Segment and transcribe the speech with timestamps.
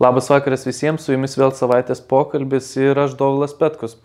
[0.00, 3.96] Labas vakaras visiems, su jumis vėl savaitės pokalbis ir aš Dovilas Petkus.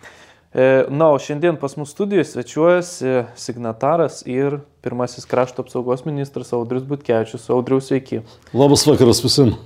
[0.50, 6.88] E, na, o šiandien pas mus studijoje svečiuojasi signataras ir pirmasis krašto apsaugos ministras Audrius
[6.90, 7.46] Butkevičius.
[7.54, 8.24] Audrius, sveiki.
[8.58, 9.62] Labas vakaras visiems.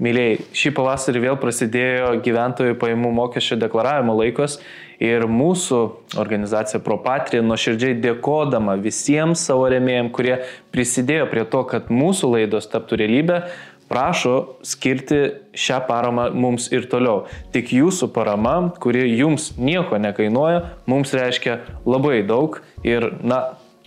[0.00, 4.54] Mėlyjei, šį pavasarį vėl prasidėjo gyventojų pajamų mokesčio deklaravimo laikas
[4.96, 5.80] ir mūsų
[6.20, 10.38] organizacija Propatrija nuoširdžiai dėkodama visiems savo remėjim, kurie
[10.72, 13.42] prisidėjo prie to, kad mūsų laidos taptų realybę,
[13.90, 15.18] prašo skirti
[15.58, 17.24] šią paramą mums ir toliau.
[17.54, 23.42] Tik jūsų parama, kuri jums nieko nekainuoja, mums reiškia labai daug ir, na,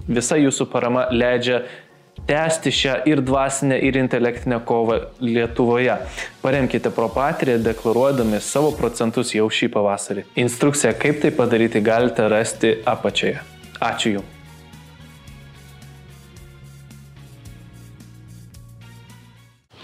[0.08, 1.64] visa jūsų parama leidžia
[2.28, 5.98] tęsti šią ir dvasinę, ir intelektinę kovą Lietuvoje.
[6.44, 10.28] Paremkite propatriją, deklaruodami savo procentus jau šį pavasarį.
[10.46, 13.42] Instrukciją, kaip tai padaryti, galite rasti apačioje.
[13.84, 14.33] Ačiū Jums.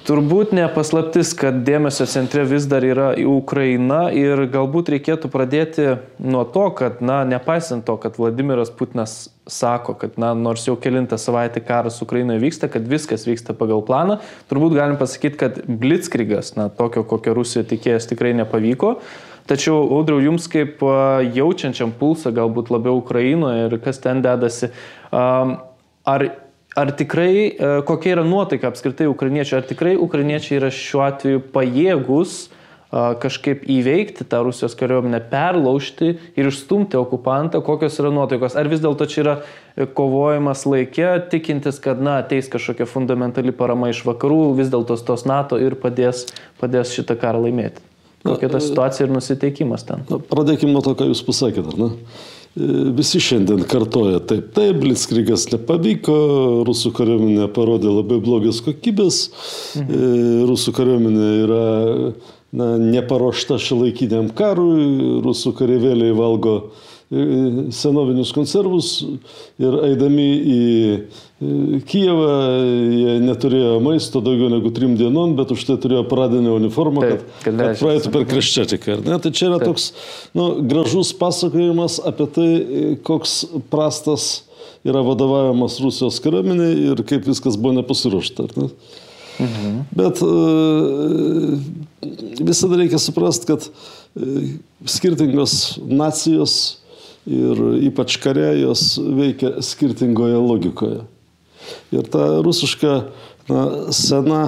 [0.09, 5.85] Turbūt nepaslaptis, kad dėmesio centre vis dar yra Ukraina ir galbūt reikėtų pradėti
[6.17, 11.19] nuo to, kad, na, nepaisant to, kad Vladimiras Putinas sako, kad, na, nors jau kilintą
[11.21, 14.17] savaitę karas Ukrainoje vyksta, kad viskas vyksta pagal planą,
[14.49, 18.95] turbūt galim pasakyti, kad blitzkrigas, na, tokio, kokio Rusija tikėjęs, tikrai nepavyko.
[19.45, 20.81] Tačiau, Audriau, jums kaip
[21.38, 24.73] jaučiančiam pulsą galbūt labiau Ukrainoje ir kas ten dedasi,
[25.13, 26.31] ar
[26.80, 32.35] ar tikrai, e, kokia yra nuotaika apskritai ukrainiečių, ar tikrai ukrainiečiai yra šiuo atveju pajėgus
[32.45, 32.49] e,
[33.23, 38.55] kažkaip įveikti tą Rusijos kariuomenę, perlaužti ir išstumti okupantą, kokios yra nuotaikos.
[38.59, 43.91] Ar vis dėlto čia yra e, kovojimas laikė, tikintis, kad, na, ateis kažkokia fundamentali parama
[43.91, 46.27] iš vakarų, vis dėlto tos NATO ir padės,
[46.61, 47.83] padės šitą karą laimėti.
[48.23, 50.03] Kokia ta situacija ir nusiteikimas ten?
[50.09, 51.94] Na, pradėkime nuo to, ką jūs pasakėte, ar ne?
[52.97, 56.15] Visi šiandien kartoja taip, taip, Blitzkrigas nepavyko,
[56.67, 59.21] rusų kariuomenė parodė labai blogas kokybės,
[59.79, 60.45] mhm.
[60.49, 61.63] rusų kariuomenė yra
[62.49, 69.00] na, neparuošta šilaikiniam karui, rusų kareivėliai valgo uh, senovinius konservus
[69.58, 70.62] ir eidami į
[71.88, 72.31] Kijevą
[72.92, 77.56] jie neturėjo maisto daugiau negu trim dienom, bet už tai turėjo pradinę uniformą, kad, kad,
[77.56, 78.97] kad praeitų per kreščiatiką.
[79.08, 79.70] Tai čia yra Taip.
[79.72, 79.86] toks
[80.36, 82.50] nu, gražus pasakojimas apie tai,
[83.08, 83.38] koks
[83.72, 84.28] prastas
[84.84, 88.50] yra vadovavimas Rusijos kariuomenė ir kaip viskas buvo nepasiruošta.
[88.59, 88.68] Ne?
[89.40, 89.80] Mhm.
[89.96, 90.20] Bet
[92.44, 93.72] visada reikia suprasti, kad
[94.84, 96.78] skirtingos nacijos
[97.29, 101.03] ir ypač kare jos veikia skirtingoje logikoje.
[101.94, 102.94] Ir ta rusiška
[103.50, 103.63] na,
[103.94, 104.44] sena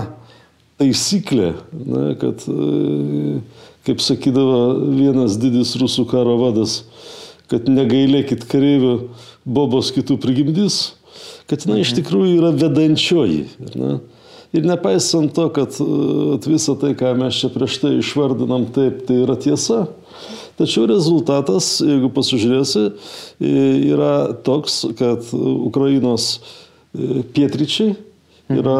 [0.82, 3.42] taisyklė, na, kad, e,
[3.86, 4.62] kaip sakydavo
[4.98, 6.82] vienas didis rusų karo vadas,
[7.52, 8.96] kad negailėkit kareivių,
[9.46, 10.94] bobos kitų prigimdys,
[11.50, 12.02] kad jinai iš mhm.
[12.02, 13.46] tikrųjų yra vedančioji.
[13.76, 14.00] Na.
[14.52, 15.88] Ir nepaisant to, kad e,
[16.50, 19.86] visą tai, ką mes čia prieš tai išvardinam, taip, tai yra tiesa,
[20.62, 22.84] Tačiau rezultatas, jeigu pasižiūrėsi,
[23.90, 24.14] yra
[24.46, 26.36] toks, kad Ukrainos
[26.94, 27.96] pietryčiai
[28.52, 28.78] yra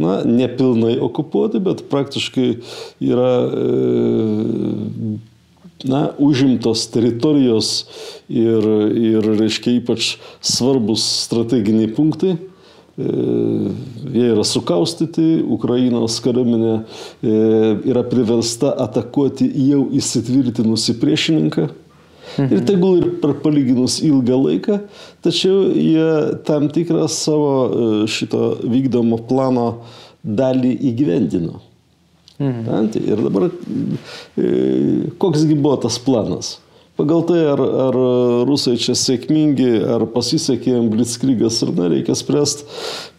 [0.00, 2.48] na, nepilnai okupuoti, bet praktiškai
[3.04, 3.32] yra
[5.84, 7.72] na, užimtos teritorijos
[8.28, 12.38] ir, ir reiškia, ypač svarbus strateginiai punktai
[14.10, 16.74] jie yra sukaustyti, Ukrainos kariuomenė
[17.90, 21.68] yra priversta atakuoti jau įsitvirtinusi priešininką.
[22.38, 22.52] Mhm.
[22.54, 24.78] Ir tegul ir per palyginus ilgą laiką,
[25.24, 29.66] tačiau jie tam tikrą savo šito vykdomo plano
[30.22, 31.58] dalį įgyvendino.
[32.40, 32.90] Mhm.
[33.02, 33.50] Ir dabar
[35.20, 36.58] koksgi buvo tas planas?
[37.00, 37.98] Pagal tai, ar, ar
[38.48, 42.66] rusai čia sėkmingi, ar pasisekė jiems blitzkrygas ar ne, reikia spręsti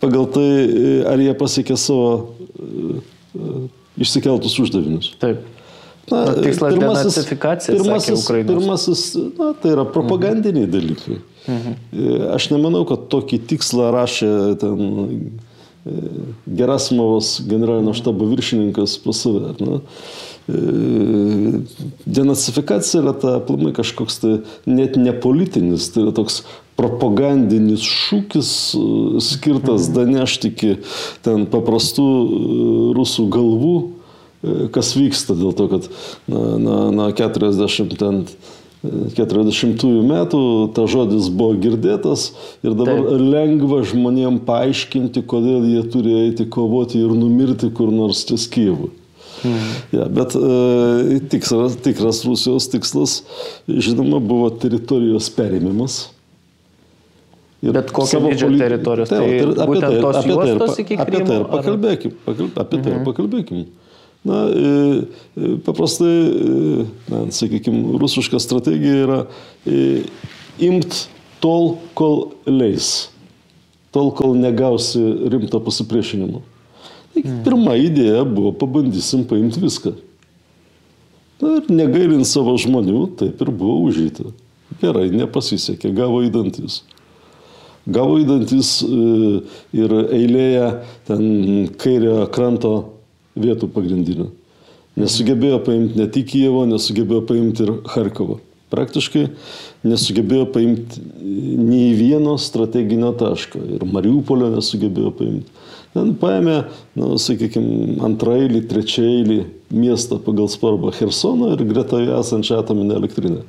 [0.04, 0.50] pagal tai,
[1.10, 3.64] ar jie pasiekė savo uh,
[3.98, 5.16] išsikeltus uždavinius.
[5.24, 5.48] Taip.
[6.12, 7.18] Na, na, tikslas pirmasis,
[7.72, 9.04] pirmasis, pirmasis
[9.38, 10.74] na, tai yra propagandiniai mhm.
[10.74, 11.22] dalykai.
[11.48, 11.78] Mhm.
[12.36, 14.32] Aš nemanau, kad tokį tikslą rašė
[14.62, 15.40] ten
[16.46, 19.56] Gerasimovas generalinio štabo viršininkas pas save.
[19.58, 19.80] Na.
[22.06, 24.34] Denacifikacija yra ta aplamai kažkoks tai
[24.66, 26.42] net nepolitinis, tai yra toks
[26.80, 28.52] propagandinis šūkis
[29.22, 29.96] skirtas mhm.
[29.98, 30.72] danešti iki
[31.26, 32.08] ten paprastų
[32.98, 33.76] rusų galvų,
[34.74, 35.92] kas vyksta dėl to, kad
[36.32, 38.24] na, na, na 40 ten
[38.82, 40.40] 40-ųjų metų
[40.74, 42.32] ta žodis buvo girdėtas
[42.66, 43.22] ir dabar Taip.
[43.30, 48.90] lengva žmonėm paaiškinti, kodėl jie turi eiti kovoti ir numirti kur nors ties Kyivui.
[49.42, 49.76] Mhm.
[49.96, 53.22] Ja, bet e, tikras, tikras Rusijos tikslas,
[53.68, 56.02] žinoma, buvo teritorijos perėmimas.
[57.62, 58.64] Ir bet kokio dydžio politi...
[58.64, 59.10] teritorijos?
[59.10, 62.18] Tai, tai apie, tai, apie, tai, apie, tai, apie tai ir pakalbėkim.
[62.26, 63.06] Apie tai ir mhm.
[63.10, 63.66] pakalbėkim.
[64.22, 64.44] Na,
[65.66, 66.14] paprastai,
[67.10, 69.20] na, sakykime, rusiška strategija yra
[70.62, 71.08] imt
[71.42, 73.10] tol, kol leis,
[73.90, 75.02] tol, kol negausi
[75.34, 76.44] rimto pasipriešinimo.
[77.16, 79.94] Pirma idėja buvo, pabandysim paimti viską.
[81.42, 84.30] Na ir negailint savo žmonių, taip ir buvo užžyta.
[84.82, 86.82] Gerai, nepasisekė, gavo į dantis.
[87.90, 90.68] Gavo į dantis ir eilėje
[91.10, 91.26] ten
[91.82, 92.76] kairio kranto
[93.36, 94.30] vietų pagrindinių.
[95.02, 98.38] Nesugebėjo paimti ne tik Kievo, nesugebėjo paimti ir Harkovo.
[98.72, 99.26] Praktiškai
[99.88, 103.60] nesugebėjo paimti nei vieno strateginio taško.
[103.78, 105.61] Ir Mariupolio nesugebėjo paimti.
[105.92, 106.58] Ten paėmė,
[106.96, 109.40] nu, sakykime, antrailį, trečiailį
[109.76, 113.44] miestą pagal svarbą Hersoną ir greta esančią atominę elektrinę.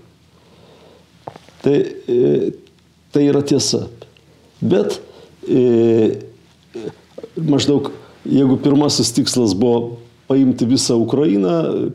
[1.62, 1.77] Tai,
[2.11, 2.50] e,
[3.15, 3.85] tai yra tiesa.
[4.59, 4.99] Bet
[5.47, 6.19] e,
[7.39, 7.93] maždaug,
[8.27, 10.00] jeigu pirmasis tikslas buvo
[10.33, 11.50] paimti visą Ukrainą,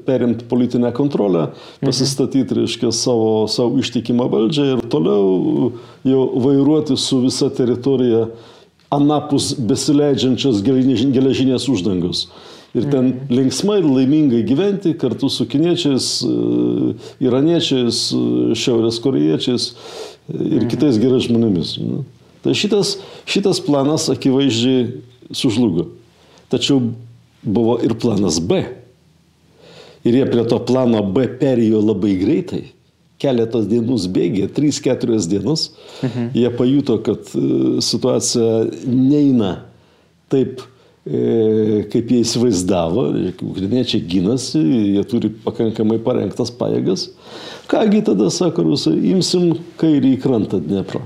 [0.06, 1.48] perimti politinę kontrolę,
[1.82, 5.72] pasistatyti, reiškia, savo, savo ištikimą valdžią ir toliau
[6.08, 8.28] jau vairuoti su visa teritorija
[8.94, 12.28] anapus besileidžiančios geležinės uždangos.
[12.78, 16.10] Ir ten linksmai ir laimingai gyventi kartu su kiniečiais,
[17.24, 18.02] iraniečiais,
[18.60, 19.72] šiaurės koriečiais
[20.30, 21.78] ir kitais gerais žmonėmis.
[22.44, 24.92] Tai šitas, šitas planas akivaizdžiai
[25.36, 25.90] sužlugo.
[26.52, 26.84] Tačiau
[27.44, 28.62] buvo ir planas B.
[30.08, 32.64] Ir jie prie to plano B perėjo labai greitai.
[33.18, 35.72] Keletos dienų bėgė, 3-4 dienos.
[36.06, 36.32] Mhm.
[36.38, 37.32] Jie pajuto, kad
[37.82, 39.64] situacija neina
[40.30, 40.62] taip,
[41.08, 43.08] kaip jie įsivaizdavo.
[43.42, 44.62] Ukrainiečiai gynasi,
[44.94, 47.08] jie turi pakankamai parengtas pajėgas.
[47.72, 51.02] Kągi tada, sako rusai, imsim kairį krantą Dnepro.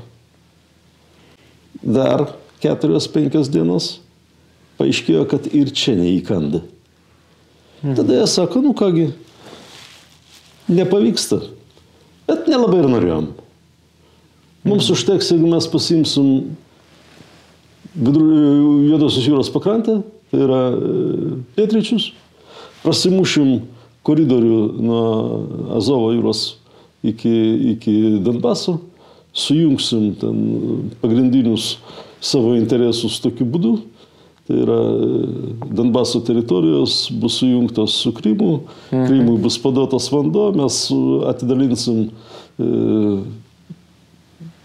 [1.81, 2.28] Dar
[2.62, 4.02] 4-5 dienos
[4.81, 6.66] paaiškėjo, kad ir čia neįkanda.
[7.81, 9.07] Tada jie sako, nu kągi,
[10.69, 11.40] nepavyksta.
[12.29, 13.29] Bet nelabai ir norėjom.
[14.68, 16.27] Mums užteks, jeigu mes pasimsim
[17.91, 19.97] Juodosios jūros pakrantę,
[20.31, 20.59] tai yra
[21.57, 22.12] pietryčius,
[22.85, 23.57] prasimušim
[24.07, 25.01] koridorių nuo
[25.75, 26.45] Azovo jūros
[27.03, 27.33] iki,
[27.73, 28.77] iki Donbaso,
[29.33, 30.39] sujungsim ten
[31.01, 31.75] pagrindinius
[32.21, 33.75] savo interesus tokiu būdu
[34.51, 34.80] Tai yra
[35.71, 38.59] Donbaso teritorijos bus sujungtos su Krymu,
[38.92, 39.06] mhm.
[39.07, 40.89] Krymui bus paduotas vanduo, mes
[41.31, 42.09] atidalinsim
[42.59, 42.65] e,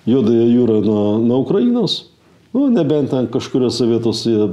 [0.07, 2.09] Juodąją jūrą nuo, nuo Ukrainos.
[2.55, 4.45] Nu, nebent ten kažkuriuose vietose jie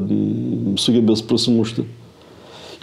[0.81, 1.86] sugebės prasimušti.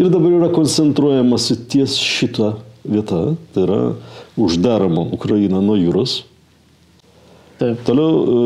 [0.00, 3.80] Ir dabar yra koncentruojamasi ties šitą vietą, tai yra
[4.38, 6.24] uždaroma Ukraina nuo jūros.
[7.60, 7.82] Taip.
[7.86, 8.44] Toliau e,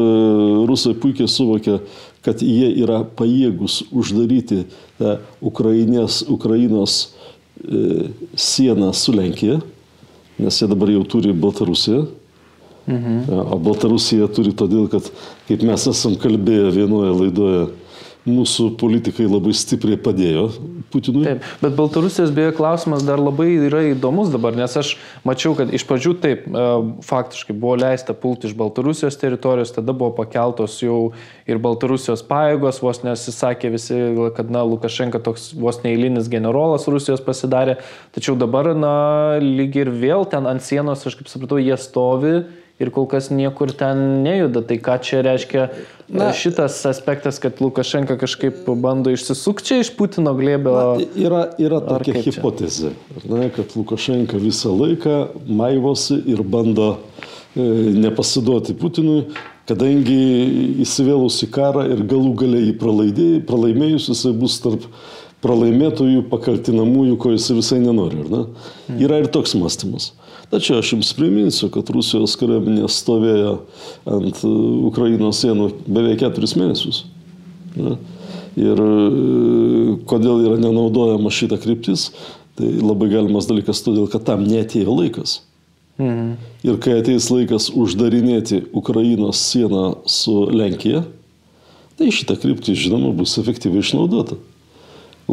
[0.69, 1.79] rusai puikiai suvokia,
[2.25, 4.65] kad jie yra pajėgus uždaryti
[4.99, 9.61] tą Ukrainės, Ukrainos e, sieną su Lenkija,
[10.41, 12.07] nes jie dabar jau turi Baltarusiją.
[12.85, 13.33] Mhm.
[13.33, 15.07] O Baltarusija turi todėl, kad,
[15.49, 17.63] kaip mes esam kalbėję vienoje laidoje,
[18.25, 20.47] mūsų politikai labai stipriai padėjo
[20.95, 21.25] Putinui.
[21.27, 24.95] Taip, bet Baltarusijos beje klausimas dar labai yra įdomus dabar, nes aš
[25.27, 26.65] mačiau, kad iš pradžių taip, e,
[27.05, 31.13] faktiškai buvo leista pulti iš Baltarusijos teritorijos, tada buvo pakeltos jau
[31.51, 34.01] ir Baltarusijos pajėgos, vos nesisakė visi,
[34.37, 37.79] kad, na, Lukašenka toks vos neįlinis generolas Rusijos pasidarė,
[38.17, 38.95] tačiau dabar, na,
[39.43, 42.39] lyg ir vėl ten ant sienos, aš kaip supratau, jie stovi
[42.83, 44.65] ir kol kas niekur ten nejuda.
[44.67, 45.69] Tai ką čia reiškia
[46.09, 50.75] Na, šitas aspektas, kad Lukašenka kažkaip bando išsisukti iš Putino glėbio?
[50.77, 52.93] Na, yra, yra tokia hipotezė,
[53.25, 55.17] ne, kad Lukašenka visą laiką
[55.49, 56.91] maivosi ir bando
[57.57, 57.65] e,
[58.05, 59.23] nepasiduoti Putinui,
[59.65, 60.21] kadangi
[60.85, 64.85] įsivėlus į karą ir galų galiai pralaimėjus jisai bus tarp
[65.45, 68.23] pralaimėtojų, pakaltinamųjų, ko jis visai nenori.
[68.29, 68.45] Ne?
[68.89, 69.01] Mm.
[69.05, 70.13] Yra ir toks mąstymas.
[70.55, 73.55] Tačiau aš jums priminsiu, kad Rusijos kariuomenė stovėjo
[74.07, 74.51] ant e,
[74.87, 77.01] Ukrainos sienų beveik keturis mėnesius.
[77.75, 77.97] Ne?
[78.63, 82.13] Ir e, kodėl yra nenaudojama šita kryptis,
[82.55, 85.41] tai labai galimas dalykas todėl, kad tam netėjo laikas.
[85.99, 86.31] Mhm.
[86.71, 91.03] Ir kai ateis laikas uždarinėti Ukrainos sieną su Lenkija,
[91.99, 94.39] tai šita kryptis, žinoma, bus efektyviai išnaudota.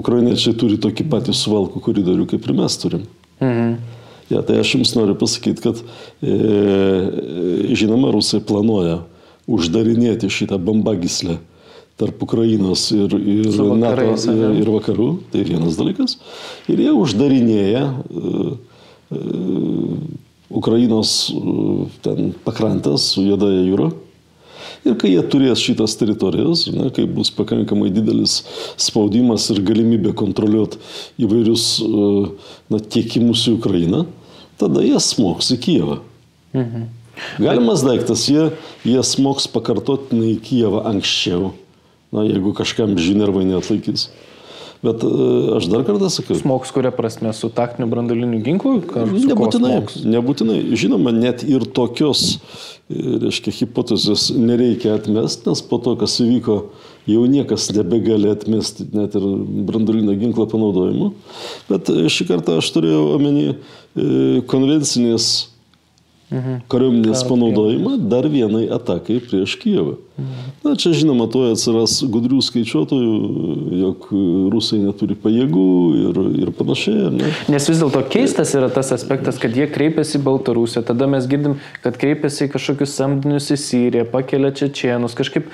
[0.02, 3.10] Ukrainiečiai turi tokį patį suvalkų koridorių, kaip ir mes turim.
[3.38, 4.01] Mhm.
[4.32, 5.80] Ja, tai aš jums noriu pasakyti, kad
[6.24, 6.36] e,
[7.76, 9.02] žinoma, rusai planuoja
[9.52, 11.40] uždarinėti šitą bambagislę
[12.02, 15.10] tarp Ukrainos ir, ir NATO ir, ir vakarų.
[15.32, 16.18] Tai vienas dalykas.
[16.72, 18.54] Ir jie uždarinėja e,
[19.14, 19.20] e,
[20.62, 21.58] Ukrainos e,
[22.06, 23.92] ten pakrantas su Juodaja jūra.
[24.82, 28.40] Ir kai jie turės šitas teritorijas, ne, kai bus pakankamai didelis
[28.82, 30.80] spaudimas ir galimybė kontroliuoti
[31.22, 34.08] įvairius na, tiekimus į Ukrainą,
[34.62, 36.00] tada jie smoks į Kijevą.
[36.56, 36.90] Mhm.
[37.42, 38.50] Galimas daiktas, jie,
[38.88, 41.52] jie smoks pakartotinai į Kijevą anksčiau,
[42.14, 44.10] na, jeigu kažkam žinarvai neatlaikys.
[44.82, 45.10] Bet e,
[45.58, 46.36] aš dar kartą sakau.
[46.40, 48.80] Smoks kuria prasme su taktiniu brandoliniu ginklu?
[48.82, 49.76] Nebūtinai.
[50.10, 50.58] Nebūtinai.
[50.80, 52.40] Žinoma, net ir tokios,
[52.90, 56.58] e, reiškia, hipotezės nereikia atmesti, nes po to, kas įvyko,
[57.10, 59.28] jau niekas nebegali atmesti net ir
[59.70, 61.12] brandolinio ginklo panaudojimo.
[61.70, 63.54] Bet e, šį kartą aš turėjau omeny
[64.48, 65.51] konvencinės
[66.32, 66.62] Mhm.
[66.72, 69.98] kariuomenės panaudojimą dar vienai atakai prieš Kijevą.
[70.16, 70.52] Mhm.
[70.64, 73.16] Na, čia žinoma, to atsiras gudrių skaičiuotojų,
[73.82, 74.08] jog
[74.54, 75.66] rusai neturi pajėgų
[76.00, 77.12] ir, ir panašiai.
[77.18, 77.34] Ne?
[77.52, 81.60] Nes vis dėlto keistas yra tas aspektas, kad jie kreipiasi į Baltarusiją, tada mes girdim,
[81.84, 85.52] kad kreipiasi į kažkokius samdinius į Siriją, pakelia čečienus, kažkaip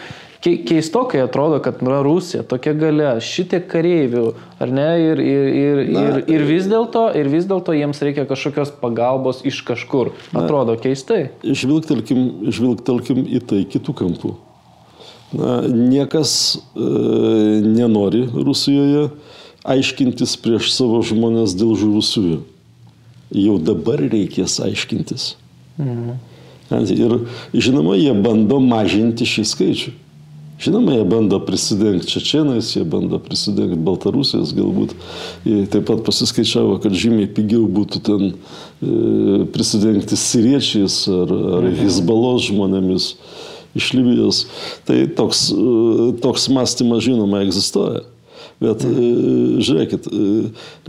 [0.68, 4.24] keistokai atrodo, kad yra Rusija, tokia gale, šitiek kareivių,
[4.64, 8.28] ar ne, ir, ir, ir, Na, ir, ir vis dėlto, ir vis dėlto jiems reikia
[8.30, 10.14] kažkokios pagalbos iš kažkur.
[10.32, 11.28] Atrodo na, keistai.
[11.44, 14.34] Žvilgtelkim, žvilgtelkim į tai kitų kampų.
[15.38, 16.88] Na, niekas e,
[17.68, 19.10] nenori Rusijoje
[19.68, 22.40] aiškintis prieš savo žmonės dėl žuvusiųjų.
[23.36, 25.34] Jau dabar reikės aiškintis.
[25.82, 26.18] Mhm.
[26.72, 27.14] Ir
[27.56, 29.92] žinoma, jie bando mažinti šį skaičių.
[30.58, 34.96] Žinoma, jie bando prisidengti čečienais, jie bando prisidengti Baltarusijos, galbūt
[35.46, 41.76] jie taip pat pasiskaičiavo, kad žymiai pigiau būtų ten e, prisidengti siriečiais ar, ar mhm.
[41.84, 43.12] Hezbalos žmonėmis
[43.78, 44.46] iš Libijos.
[44.90, 48.02] Tai toks, e, toks mąstymas žinoma egzistuoja.
[48.58, 48.94] Bet e,
[49.62, 50.40] žiūrėkit, e,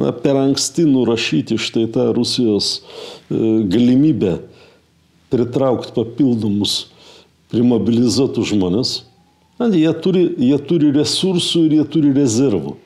[0.01, 2.79] na, per anksti nurašyti štai tą Rusijos
[3.29, 4.39] galimybę
[5.29, 6.87] pritraukti papildomus
[7.53, 8.95] primobilizuotus žmonės
[9.59, 12.77] Jie turi, jie turi resursų ir jie turi rezervų.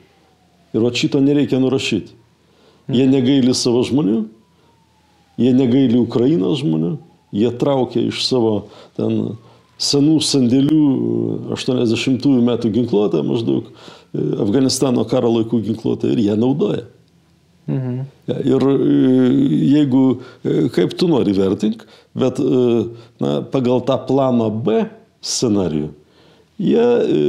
[0.73, 2.15] Ir o šito nereikia nurašyti.
[2.91, 4.23] Jie negaili savo žmonių,
[5.39, 6.95] jie negaili Ukrainos žmonių,
[7.33, 8.55] jie traukia iš savo
[8.97, 9.37] ten
[9.81, 10.81] senų sandėlių
[11.55, 13.69] 80-ųjų metų ginkluotę, maždaug
[14.13, 16.83] Afganistano karo laikų ginkluotę ir jie naudoja.
[17.71, 18.03] Mhm.
[18.27, 18.65] Ir
[19.71, 20.03] jeigu,
[20.75, 21.85] kaip tu nori vertink,
[22.17, 22.39] bet
[23.23, 24.83] na, pagal tą planą B
[25.23, 25.93] scenarijų,
[26.61, 27.23] jie e,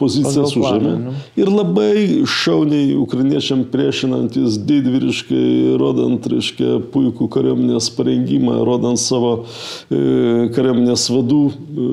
[0.00, 1.14] pozicijas užėmė.
[1.38, 11.06] Ir labai šauniai ukrainiečiam priešinantis didvyriškai, rodant, reiškia, puikų kariuomenės parengimą, rodant savo e, kariuomenės
[11.14, 11.90] vadų e,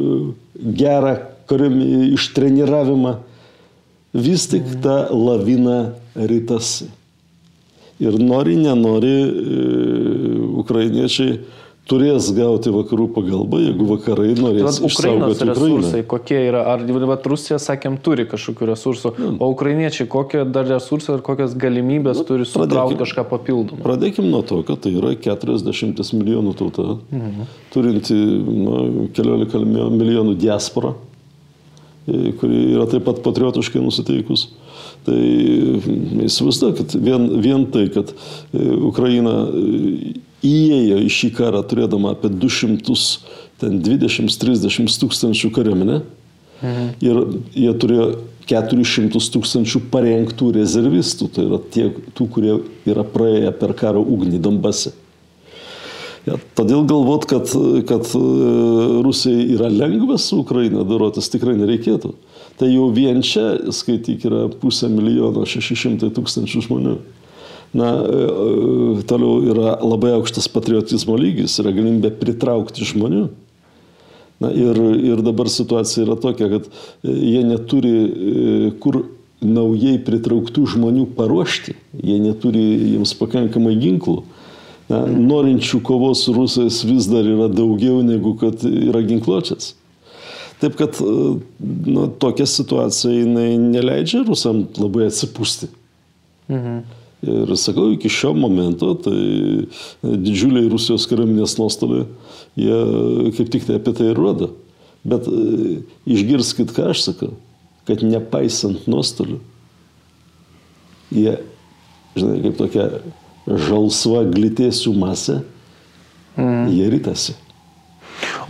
[0.82, 1.18] gerą
[1.52, 3.18] kariuomenį ištreniravimą,
[4.18, 4.82] vis tik mhm.
[4.84, 5.80] ta lavina
[6.16, 6.90] rytasi.
[8.02, 9.66] Ir nori, nenori, e,
[10.64, 11.38] ukrainiečiai
[11.92, 16.08] turės gauti vakarų pagalbą, jeigu vakarai norės tai išsaugoti resursai, Ukrainą.
[16.14, 19.32] Kokie yra, ar vat, Rusija, sakėm, turi kažkokių resursų, ja.
[19.36, 23.84] o ukrainiečiai kokie dar resursai ir kokias galimybės Na, turi sutraukti kažką papildomą?
[23.84, 27.54] Pradėkim nuo to, kad tai yra 40 milijonų tauta, mhm.
[27.76, 30.96] turinti nu, keliolika milijonų diasporą,
[32.08, 34.50] e, kuri yra taip pat patriotiškai nusiteikus.
[35.02, 35.18] Tai
[36.28, 39.40] įsivaizduokit, vien, vien tai, kad e, Ukraina
[40.46, 46.86] įėjo į šį karą turėdama apie 220-30 tūkstančių kariuomenę mhm.
[47.06, 47.16] ir
[47.54, 48.06] jie turėjo
[48.52, 51.86] 400 tūkstančių parengtų rezervistų, tai yra tie,
[52.18, 52.54] tų, kurie
[52.90, 54.92] yra praėję per karo ugnį Donbase.
[56.28, 57.50] Ja, todėl galvot, kad,
[57.90, 58.20] kad e,
[59.02, 62.12] Rusijai yra lengva su Ukraina darotis tikrai nereikėtų.
[62.60, 66.96] Tai jau vien čia, skaityk, yra pusę milijono, 600 tūkstančių žmonių.
[67.74, 73.30] Na, e, e, toliau yra labai aukštas patriotizmo lygis, yra galimybė pritraukti žmonių.
[74.44, 74.76] Na, ir,
[75.08, 77.94] ir dabar situacija yra tokia, kad e, jie neturi
[78.84, 79.06] kur
[79.42, 84.20] naujai pritrauktų žmonių paruošti, jie neturi jiems pakankamai ginklų.
[84.92, 89.78] Na, norinčių kovos su rusais vis dar yra daugiau negu kad yra ginkluočias.
[90.60, 93.24] Taip kad nu, tokia situacija
[93.72, 95.72] neleidžia rusam labai atsipūsti.
[96.52, 96.82] Mhm.
[97.22, 99.68] Ir sakau, iki šio momento tai
[100.02, 102.08] didžiuliai Rusijos kariuomenės nuostoliai,
[102.58, 102.80] jie
[103.38, 104.56] kaip tik tai apie tai ir rodo.
[105.06, 107.36] Bet e, išgirskit, ką aš sakau,
[107.90, 109.38] kad nepaisant nuostolių,
[111.14, 111.38] jie,
[112.18, 112.88] žinai, kaip tokia
[113.46, 115.40] žalsva glitėsių masė,
[116.38, 116.74] mm.
[116.74, 117.38] jie rytasi.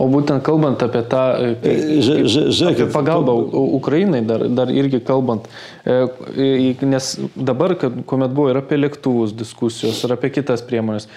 [0.02, 5.46] O būtent kalbant apie tą e, E, apie pagalbą Ukrainai, dar, dar irgi kalbant,
[5.84, 11.08] e, nes dabar, kad, kuomet buvo ir apie lėktuvus diskusijos, ir apie kitas priemonės,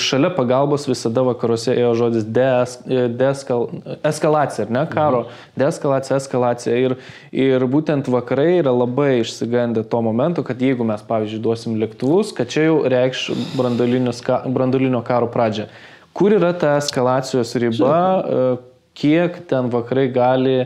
[0.00, 2.76] šalia pagalbos visada vakaruose ėjo žodis dees,
[3.18, 3.68] deeskal,
[4.06, 5.24] eskalacija, ar ne, karo,
[5.60, 6.76] deeskalacija, eskalacija.
[6.84, 6.96] Ir,
[7.32, 12.52] ir būtent vakarai yra labai išsigandę to momento, kad jeigu mes, pavyzdžiui, duosim lėktuvus, kad
[12.52, 15.68] čia jau reikš branduolinio karo pradžią.
[16.14, 18.42] Kur yra ta eskalacijos riba, e,
[18.94, 20.58] kiek ten vakarai gali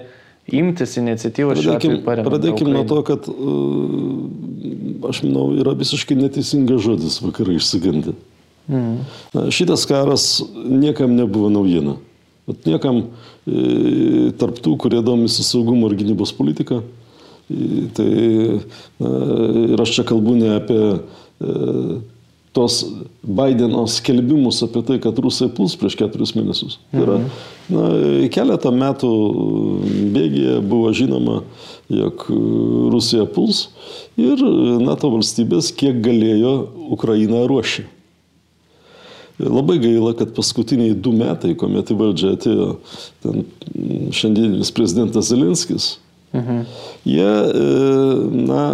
[0.53, 2.31] imtis iniciatyvos šiuo atveju paremti?
[2.31, 8.15] pradėkim nuo to, kad uh, aš manau, yra visiškai neteisingas žodis vakarai išsigandi.
[8.69, 9.01] Mm.
[9.55, 11.97] Šitas karas niekam nebuvo naujiena.
[12.49, 16.81] Vat niekam e, tarptų, kurie domisi saugumo ir gynybos politika,
[17.49, 18.09] e, tai
[19.05, 21.01] ir aš čia kalbu ne apie e,
[22.57, 22.81] tos
[23.23, 26.79] Bideno skelbimus apie tai, kad rusai puls prieš keturis mėnesius.
[26.93, 27.19] Tai yra,
[27.73, 27.85] na,
[28.33, 29.11] keletą metų
[30.15, 31.43] bėgėje buvo žinoma,
[31.93, 32.25] jog
[32.95, 33.69] Rusija puls
[34.21, 34.43] ir
[34.85, 36.57] NATO valstybės kiek galėjo
[36.97, 37.87] Ukrainą ruošė.
[39.39, 42.69] Labai gaila, kad paskutiniai du metai, kuomet į valdžią atėjo
[43.23, 43.45] ten,
[44.11, 45.93] šiandieninis prezidentas Zelenskis,
[46.35, 46.65] mhm.
[47.07, 47.29] jie
[48.49, 48.65] na,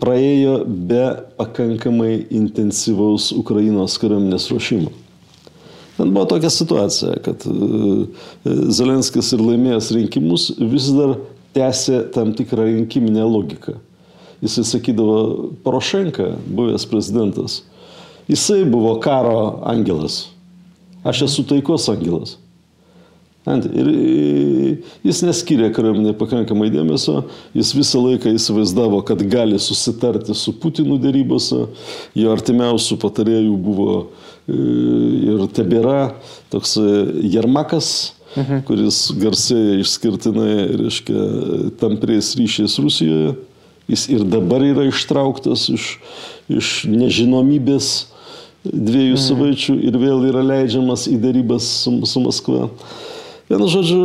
[0.00, 1.04] praėjo be
[1.38, 4.92] pakankamai intensyvaus Ukrainos kariuomenės ruošimo.
[5.96, 7.44] Ten buvo tokia situacija, kad
[8.44, 11.16] Zelenskis ir laimėjęs rinkimus vis dar
[11.56, 13.78] tęsė tam tikrą rinkiminę logiką.
[14.44, 17.62] Jisai sakydavo, Porošenka, buvęs prezidentas,
[18.28, 20.26] jisai buvo karo angelas.
[21.06, 22.36] Aš esu taikos angelas.
[23.46, 23.88] Ir
[25.06, 27.20] jis neskyrė kariuomenė pakankamai dėmesio,
[27.54, 31.60] jis visą laiką įsivaizdavo, kad gali susitarti su Putinu dėrybose,
[32.18, 33.94] jo artimiausių patarėjų buvo
[34.50, 36.16] ir tebėra
[36.50, 36.74] toks
[37.22, 37.92] Jermakas,
[38.34, 38.66] mhm.
[38.66, 41.22] kuris garsėja išskirtinai, reiškia,
[41.78, 43.36] tampriais ryšiais Rusijoje.
[43.86, 45.90] Jis ir dabar yra ištrauktas iš,
[46.50, 48.08] iš nežinomybės
[48.66, 49.22] dviejų mhm.
[49.22, 52.66] savaičių ir vėl yra leidžiamas į dėrybas su, su Maskva.
[53.46, 54.00] Vienu žodžiu,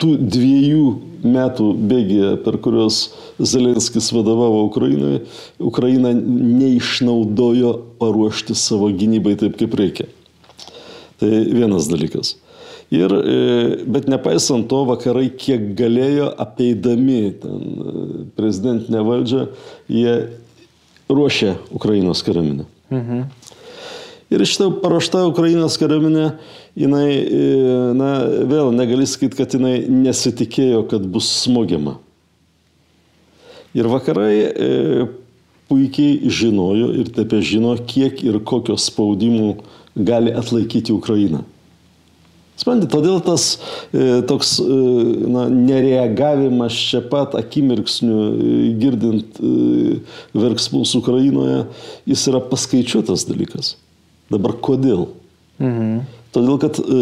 [0.00, 0.84] tų dviejų
[1.20, 3.00] metų bėgėje, per kuriuos
[3.36, 5.20] Zelenskis vadovavo Ukrainai,
[5.60, 10.08] Ukraina neišnaudojo paruošti savo gynybai taip, kaip reikia.
[11.20, 12.38] Tai vienas dalykas.
[12.90, 13.12] Ir,
[13.86, 17.60] bet nepaisant to, vakarai kiek galėjo, apeidami ten,
[18.34, 19.44] prezidentinę valdžią,
[19.92, 20.14] jie
[21.10, 22.66] ruošė Ukrainos kariuomenę.
[22.90, 23.28] Mhm.
[24.30, 26.26] Ir šitą paruošta Ukrainos kariuomenė,
[26.78, 27.08] jinai,
[27.98, 28.10] na,
[28.46, 31.96] vėl negali sakyti, kad jinai nesitikėjo, kad bus smogiama.
[33.74, 34.68] Ir vakarai e,
[35.70, 39.52] puikiai žinojo ir taip žino, kiek ir kokio spaudimų
[39.94, 41.44] gali atlaikyti Ukraina.
[42.60, 43.54] Sprendiu, todėl tas
[43.94, 44.64] e, toks e,
[45.32, 50.00] na, nereagavimas čia pat akimirksniu, e, girdint e,
[50.34, 51.62] verksmus Ukrainoje,
[52.10, 53.78] jis yra paskaičiuotas dalykas.
[54.30, 55.08] Dabar kodėl?
[55.60, 56.00] Mhm.
[56.30, 56.98] Todėl, kad e,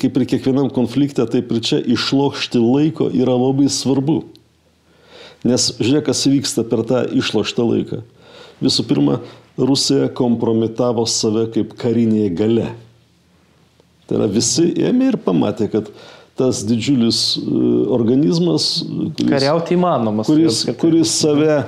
[0.00, 4.22] kaip ir kiekvienam konflikte, taip ir čia išlošti laiko yra labai svarbu.
[5.44, 8.00] Nes žiūrėk, kas vyksta per tą išloštą laiką.
[8.64, 9.18] Visų pirma,
[9.60, 12.70] Rusija kompromitavo save kaip karinėje gale.
[14.08, 15.90] Tai yra visi ėmė ir pamatė, kad
[16.38, 17.36] tas didžiulis
[17.94, 18.80] organizmas,
[19.14, 21.60] kuris, kariauti įmanomas, kuris, kuris save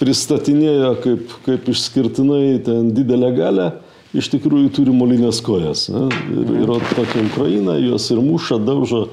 [0.00, 3.68] pristatinėjo kaip, kaip išskirtinai ten didelę galę,
[4.16, 5.86] iš tikrųjų turi molinės kojas.
[5.92, 6.06] Ne?
[6.32, 9.06] Ir, ir tokia Ukraina, juos ir muša, daužo,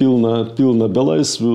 [0.00, 1.54] pilna, pilna belaisvių,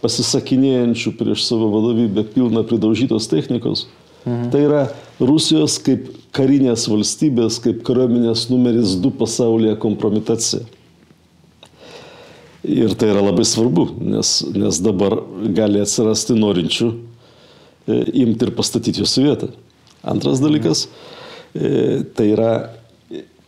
[0.00, 3.86] pasisakinėjančių prieš savo vadovybę, pilna pridaužytos technikos.
[4.24, 4.50] Mhm.
[4.52, 4.82] Tai yra
[5.20, 10.62] Rusijos kaip karinės valstybės, kaip kariuomenės numeris du pasaulyje kompromitacija.
[12.60, 15.16] Ir tai yra labai svarbu, nes, nes dabar
[15.56, 19.48] gali atsirasti norinčių e, imti ir pastatyti jos vietą.
[20.02, 20.86] Antras dalykas,
[21.54, 22.52] e, tai yra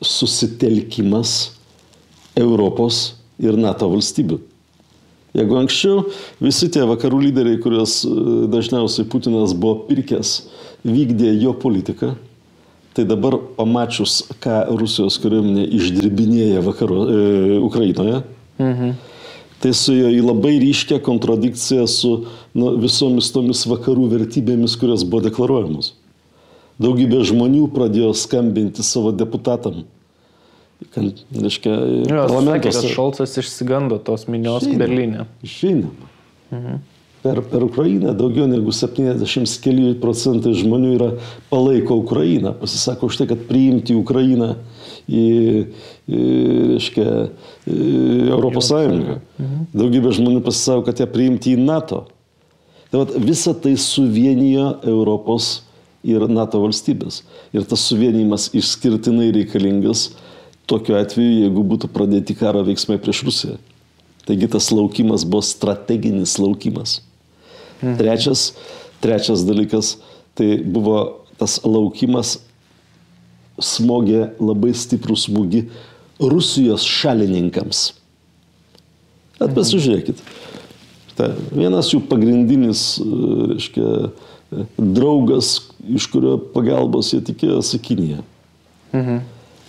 [0.03, 1.53] susitelkimas
[2.37, 4.41] Europos ir NATO valstybių.
[5.33, 6.03] Jeigu anksčiau
[6.45, 8.03] visi tie vakarų lyderiai, kuriuos
[8.53, 10.35] dažniausiai Putinas buvo pirkęs,
[10.85, 12.12] vykdė jo politiką,
[12.93, 18.21] tai dabar pamačius, ką Rusijos kariuomenė išdirbinėja vakaro, e, Ukrainoje,
[18.61, 18.93] mhm.
[19.65, 22.12] tai su jo į labai ryškę kontradikciją su
[22.53, 25.95] nu, visomis tomis vakarų vertybėmis, kurios buvo deklaruojamos.
[26.83, 29.85] Daugybė žmonių pradėjo skambinti savo deputatam.
[30.92, 31.77] Kad, reiškia,
[32.11, 32.81] parlamentas.
[32.90, 35.29] Šolcas išsigando tos minios Žinoma, Berlyne.
[35.47, 36.11] Žinoma.
[36.53, 36.81] Mhm.
[37.23, 41.09] per, per Ukrainą daugiau negu 70 keli procentai žmonių yra
[41.53, 44.57] palaiko Ukrainą, pasisako už tai, kad priimti Ukrainą
[45.07, 45.27] į,
[46.11, 46.23] į
[46.75, 47.07] reiškia,
[47.71, 47.79] į
[48.35, 49.21] Europos Sąjungą.
[49.38, 49.68] Mhm.
[49.71, 52.07] Daugybė žmonių pasisako, kad ją priimti į NATO.
[52.90, 55.62] Tai vat, visa tai suvienijo Europos
[56.03, 57.23] ir NATO valstybės.
[57.55, 60.11] Ir tas suvienijimas išskirtinai reikalingas
[60.71, 63.59] tokiu atveju, jeigu būtų pradėti karo veiksmai prieš Rusiją.
[64.27, 67.01] Taigi tas laukimas buvo strateginis laukimas.
[67.83, 67.97] Mhm.
[67.99, 68.53] Trečias,
[69.03, 69.97] trečias dalykas,
[70.38, 72.37] tai buvo tas laukimas
[73.62, 75.65] smogė labai stiprų smūgį
[76.23, 77.91] Rusijos šalininkams.
[79.41, 79.57] Bet mhm.
[79.59, 80.23] pasižiūrėkit.
[81.19, 84.12] Ta, vienas jų pagrindinis, reiškia,
[84.79, 88.23] draugas, iš kurio pagalbos jie tikėjosi Kinija.
[88.92, 89.23] Mhm.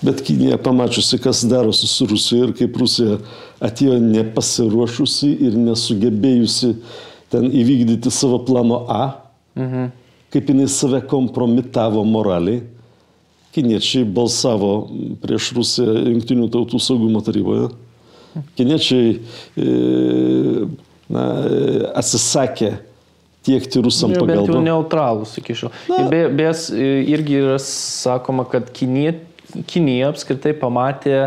[0.04, 3.22] Bet Kinija pamačiusi, kas darosi su Rusija ir kaip Rusija
[3.64, 6.74] atėjo nepasiruošusi ir nesugebėjusi
[7.32, 9.04] ten įvykdyti savo plano A,
[9.56, 9.90] mhm.
[10.34, 12.66] kaip jinai save kompromitavo moraliai.
[13.54, 14.90] Kiniečiai balsavo
[15.22, 17.68] prieš Rusiją Junktinių tautų saugumo taryboje.
[18.58, 19.68] Kiniečiai e,
[21.14, 21.26] na,
[22.02, 22.72] atsisakė
[23.44, 24.34] tiekti rusam pagalbą.
[24.34, 25.72] Bent jau neutralus, sakyčiau.
[26.12, 29.18] Be, bes irgi yra sakoma, kad Kinė,
[29.70, 31.18] Kinija apskritai pamatė,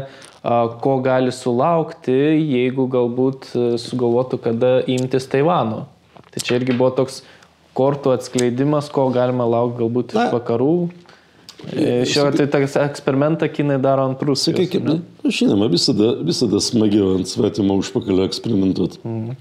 [0.82, 3.50] ko gali sulaukti, jeigu galbūt
[3.82, 5.84] sugalvotų, kada imtis Taivano.
[6.34, 7.22] Tai čia irgi buvo toks
[7.76, 10.76] kortų atskleidimas, ko galima laukti galbūt iš vakarų.
[11.72, 14.58] E, šiuo atveju tą eksperimentą kinai daro ant Rusijos.
[14.58, 19.00] Sakykime, žinoma, visada, visada smagiau ant svetimo užpakalio eksperimentuoti.
[19.02, 19.36] Mhm.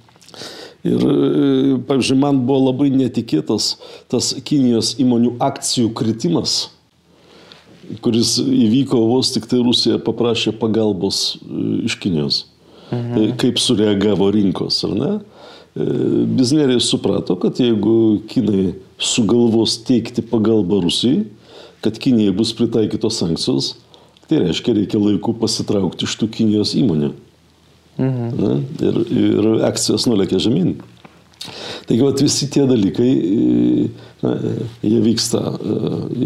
[0.86, 3.74] Ir, e, pavyzdžiui, man buvo labai netikėtas
[4.12, 6.68] tas Kinijos įmonių akcijų kritimas,
[8.06, 12.44] kuris įvyko vos tik tai Rusija paprašė pagalbos e, iš Kinijos.
[12.92, 13.16] Mhm.
[13.16, 15.14] Tai kaip sureagavo rinkos, ar ne?
[15.74, 15.88] E,
[16.38, 21.26] Bizneriai suprato, kad jeigu Kinai sugalvos teikti pagalbą Rusijai,
[21.82, 23.74] kad Kinijai bus pritaikytos sankcijos,
[24.30, 27.16] tai reiškia, reikia laiku pasitraukti iš tų Kinijos įmonių.
[27.98, 28.32] Mhm.
[28.36, 30.76] Na, ir, ir akcijos nulėkė žemyn.
[31.86, 33.12] Taigi, vat, visi tie dalykai,
[34.24, 34.34] na,
[34.84, 35.76] jie vyksta e,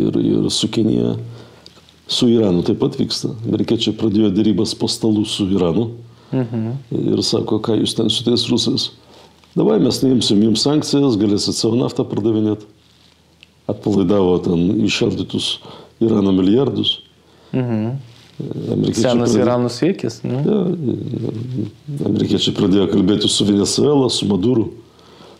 [0.05, 1.13] ir, ir su Kinija,
[2.09, 3.35] su Iranu taip pat vyksta.
[3.45, 5.91] Amerikiečiai pradėjo dėrybas po stalų su Iranu
[6.31, 6.65] mhm.
[7.13, 8.89] ir sako, ką jūs ten su tais rusais.
[9.57, 12.67] Davai mes neimsim jums sankcijas, galėsit savo naftą pardavinėti.
[13.69, 15.57] Atpalaidavo ten išardytus
[16.01, 16.99] Irano milijardus.
[17.53, 17.99] Mhm.
[18.39, 20.21] Senas pradėjo, Irano siekis.
[20.23, 20.39] Ne?
[20.45, 20.59] Ja,
[22.07, 24.69] amerikiečiai pradėjo kalbėti su Venezuela, su Maduru.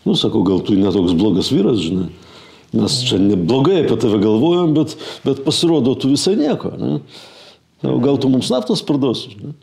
[0.04, 2.10] Nu, sakau, gal tu netoks blogas vyras, žinai.
[2.76, 6.70] Mes čia neblogai apie tave galvojam, bet, bet pasirodo, tu visai nieko.
[6.78, 7.00] Ne?
[8.04, 9.34] Gal tu mums naftos parduosi.
[9.34, 9.56] Žinai?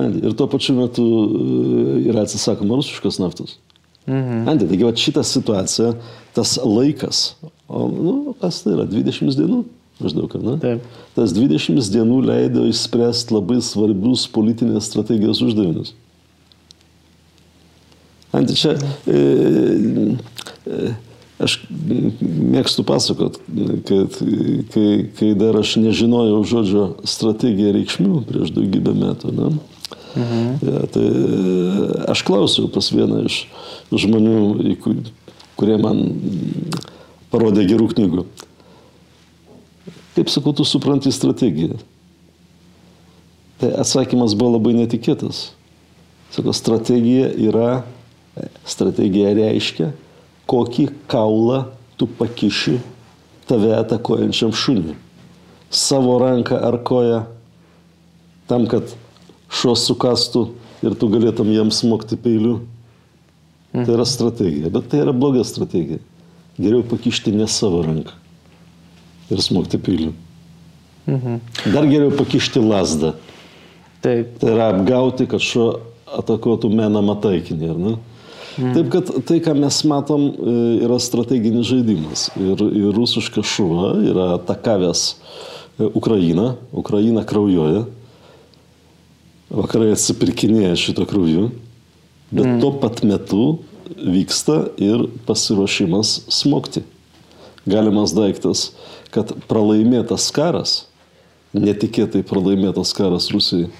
[0.00, 3.58] Ir tuo pačiu metu e, yra atsisakoma rusiškos naftos.
[4.06, 4.46] Mhm.
[4.48, 5.92] Andi, taigi va šitą situaciją,
[6.34, 7.34] tas laikas,
[7.68, 9.64] o nu, kas tai yra, 20 dienų?
[10.04, 10.56] Maždaug, ne?
[10.62, 10.86] Taip.
[11.16, 15.94] Tas 20 dienų leido išspręsti labai svarbius politinės strategijos uždavinius.
[18.36, 18.76] Antai čia,
[19.10, 19.20] e,
[20.70, 20.92] e,
[21.42, 23.40] aš mėgstu pasakot,
[23.88, 24.20] kad
[24.70, 24.86] kai,
[25.18, 29.50] kai dar aš nežinojau žodžio strategija reikšmių prieš daugybę metų, ne?
[30.10, 30.46] Mhm.
[30.66, 31.06] Ja, tai
[32.10, 33.44] aš klausiau pas vieną iš
[33.90, 34.38] žmonių,
[35.58, 36.06] kurie man
[37.30, 38.24] parodė gerų knygų.
[40.14, 41.78] Kaip sakau, tu supranti strategiją?
[43.60, 45.50] Tai atsakymas buvo labai netikėtas.
[46.34, 47.82] Sako, strategija yra,
[48.66, 49.90] strategija reiškia,
[50.50, 51.64] kokį kaulą
[52.00, 52.78] tu pakiši
[53.50, 54.96] tave atakuojančiam šuniui.
[55.70, 57.24] Savo ranką ar koją
[58.50, 58.90] tam, kad
[59.50, 60.48] šuos sukastų
[60.86, 62.60] ir tu galėtum jam smogti peiliu.
[63.70, 66.00] Tai yra strategija, bet tai yra bloga strategija.
[66.58, 68.19] Geriau pakišti ne savo ranką
[69.30, 70.12] ir smogti peiliu.
[71.06, 71.40] Mhm.
[71.74, 73.14] Dar geriau pakišti lasdą.
[74.00, 74.38] Taip.
[74.40, 75.68] Tai yra apgauti, kad šuo
[76.20, 77.70] atakuotų menamą taikinį.
[77.70, 78.74] Mhm.
[78.74, 82.28] Taip, kad tai, ką mes matom, e, yra strateginis žaidimas.
[82.40, 87.86] Ir, ir rusiškas šuva yra atakavęs e, Ukrainą, Ukraina kraujuoja,
[89.50, 91.50] vakarai atsipirkinėja šito krauju,
[92.30, 92.60] bet mm.
[92.62, 93.44] tuo pat metu
[93.98, 96.84] vyksta ir pasiruošimas smogti.
[97.68, 98.70] Galimas daiktas
[99.14, 100.74] kad pralaimėtas karas,
[101.56, 103.70] netikėtai pralaimėtas karas Rusijai,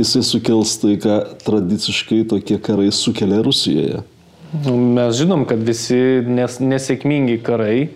[0.00, 4.02] jisai sukels tai, ką tradiciškai tokie karai sukelia Rusijoje.
[4.64, 7.90] Nu, mes žinom, kad visi nes, nesėkmingi karai,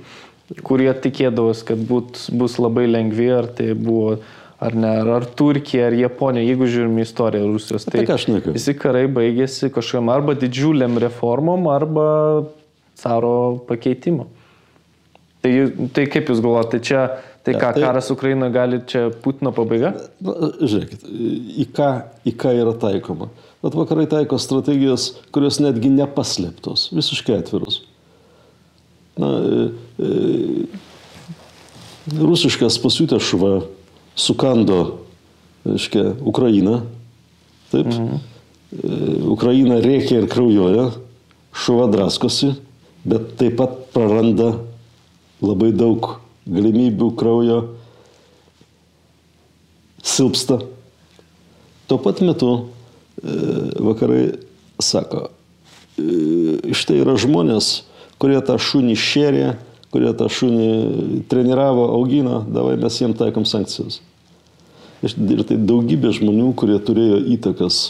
[0.66, 4.20] kurie tikėdavosi, kad būt, bus labai lengvi, ar tai buvo
[4.60, 8.02] Ar ne, ar, Turkija, ar Japonija, jeigu žiūrim istoriją Rusijos, tai
[8.52, 12.04] visi karai baigėsi kažkam arba didžiuliam reformom, arba
[13.00, 13.32] caro
[13.70, 14.26] pakeitimu.
[15.40, 15.52] Tai,
[15.96, 17.04] tai kaip jūs galvojate, tai čia,
[17.46, 19.94] tai ką, tai- karas Ukrainoje gali čia Putino pabaiga?
[20.20, 21.06] Na, žiūrėkit,
[21.64, 21.90] į ką,
[22.28, 23.30] į ką yra taikoma.
[23.64, 27.82] Bet vakarai taiko strategijas, kurios netgi nepaslėptos, visiškai atviros.
[29.20, 29.68] Na, e,
[30.00, 30.08] e,
[32.20, 33.62] rusiškas pasiutęs šuva
[34.16, 35.00] sukando,
[35.64, 36.82] reiškia, Ukrainą.
[37.70, 37.86] Taip.
[37.86, 38.20] Mhm.
[39.30, 40.92] Ukraina rėkia ir kraujuoja,
[41.50, 42.52] šuva draskosi,
[43.04, 44.52] bet taip pat praranda
[45.44, 46.16] labai daug
[46.50, 47.58] galimybių kraujo,
[50.02, 50.60] silpsta.
[51.90, 53.34] Tuo pat metu e,
[53.82, 54.22] vakarai
[54.80, 55.28] sako,
[55.98, 57.72] e, štai yra žmonės,
[58.20, 59.46] kurie tą šunį šėrė,
[59.90, 60.70] kurie tą šunį
[61.30, 64.00] treniravo, augino, davai mes jiems taikom sankcijas.
[65.00, 67.80] Ir tai daugybė žmonių, kurie turėjo įtakas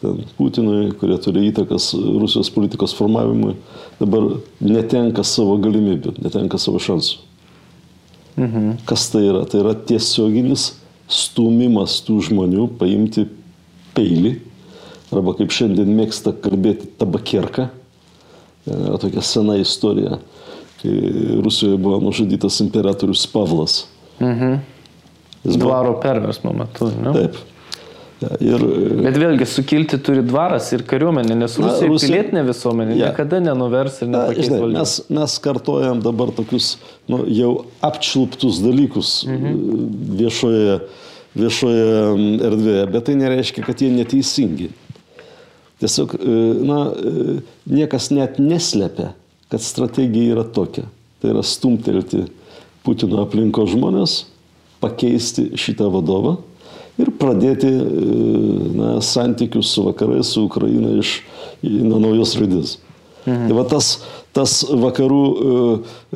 [0.00, 3.56] ten, Putinui, kurie turi įtakas Rusijos politikos formavimui,
[4.00, 7.18] dabar netenka savo galimybių, netenka savo šansų.
[8.40, 8.70] Mhm.
[8.88, 9.44] Kas tai yra?
[9.48, 10.70] Tai yra tiesioginis
[11.10, 13.26] stumimas tų žmonių paimti
[13.96, 14.38] peilį,
[15.10, 17.68] arba kaip šiandien mėgsta kalbėti tabakierką.
[18.64, 20.18] Ten Yra tokia sena istorija,
[20.82, 20.90] kai
[21.44, 23.86] Rusijoje buvo nužudytas imperatorius Pavlas.
[24.20, 24.60] Mhm.
[25.44, 27.12] Dvaro perversmo metu, ne?
[27.16, 27.38] Taip.
[28.20, 28.60] Ir
[29.00, 33.08] Bet vėlgi sukilti turi dvaras ir kariuomenė, nes Na, Rusija Rusija- pilietinė visuomenė Ja.
[33.08, 34.72] niekada nenuvers ir nepakeis valdžios.
[34.76, 36.76] mes, mes kartojam dabar tokius
[37.08, 39.54] nu, jau apčilptus dalykus mhm.
[40.20, 40.80] viešoje,
[41.34, 41.86] viešoje
[42.18, 44.68] mm, erdvėje, bet tai nereiškia, kad jie neteisingi.
[45.80, 47.40] Tiesiog, e, na, e,
[47.72, 49.14] niekas net neslepia,
[49.48, 50.84] kad strategija yra tokia.
[51.22, 52.26] Tai yra stumtelti
[52.84, 54.26] Putino aplinko žmonės,
[54.80, 56.38] pakeisti šitą vadovą
[57.00, 57.82] ir pradėti e,
[58.76, 61.20] na, santykius su vakarais, su Ukraina iš
[61.62, 62.78] nuo naujos raidės.
[63.26, 63.48] Mhm.
[63.50, 63.88] Tai va tas,
[64.36, 65.54] tas vakarų e,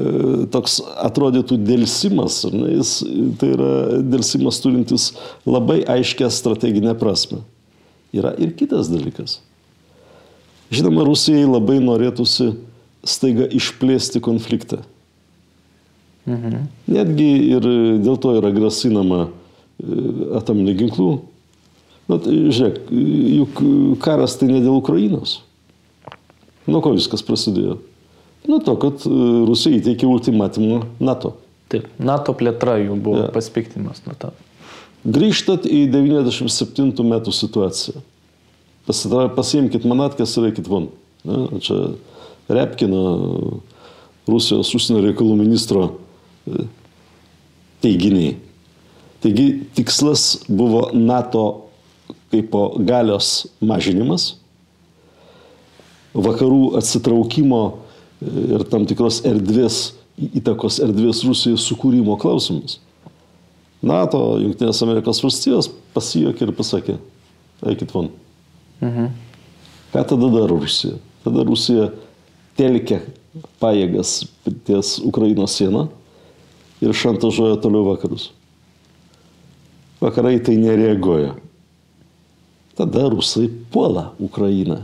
[0.01, 0.13] e,
[0.55, 2.95] toks atrodytų dėlsimas, ne, jis,
[3.41, 3.73] tai yra
[4.15, 5.11] dėlsimas turintis
[5.49, 7.43] labai aiškę strateginę prasme.
[8.15, 9.41] Yra ir kitas dalykas.
[10.75, 12.55] Žinoma, Rusijai labai norėtųsi
[13.05, 14.81] staiga išplėsti konfliktą.
[16.25, 16.69] Mhm.
[16.89, 17.67] Netgi ir
[18.01, 19.44] dėl to yra grasinama e,
[20.39, 21.09] atominių ginklų.
[22.09, 22.83] Na, tai, žiūrėk,
[23.39, 23.61] juk
[24.05, 25.39] karas tai ne dėl Ukrainos.
[26.69, 27.79] Nuo ko viskas prasidėjo?
[28.49, 29.13] Nuo to, kad e,
[29.49, 31.35] Rusija įteikė ultimatumą NATO.
[31.73, 33.29] Taip, NATO plėtra jų buvo Ja.
[33.31, 33.33] ja.
[33.33, 34.33] paspiktimas nuo to.
[35.05, 38.01] Grįžtat į 97 metų situaciją.
[38.89, 40.91] Pasitra- Pasiimkit manatkės ir eikit von.
[41.25, 41.47] Ne?
[41.65, 41.95] Čia
[42.53, 43.01] Repkino,
[44.29, 45.87] Rusijos užsienio reikalų ministro
[46.45, 46.67] e,
[47.85, 48.37] teiginiai.
[49.25, 51.45] Taigi tikslas buvo NATO
[52.35, 54.35] kaip po galios mažinimas,
[56.15, 57.75] vakarų atsitraukimo e,
[58.57, 62.79] ir tam tikros erdvės, įtakos erdvės Rusijai sukūrimo klausimas.
[63.85, 66.99] NATO, Junktinės Amerikos valstijos pasijokė ir pasakė,
[67.71, 68.11] eikit von.
[68.81, 69.11] Mhm.
[69.95, 70.97] Ką tada daro Rusija?
[71.25, 71.91] Tada Rusija
[72.59, 73.03] telkia
[73.63, 74.25] pajėgas
[74.67, 75.89] ties Ukrainos sieną
[76.83, 78.33] ir šantažuoja toliau vakarus.
[80.05, 81.33] Vakarai tai nereaguoja.
[82.77, 84.83] Tada rusai puola Ukrainą.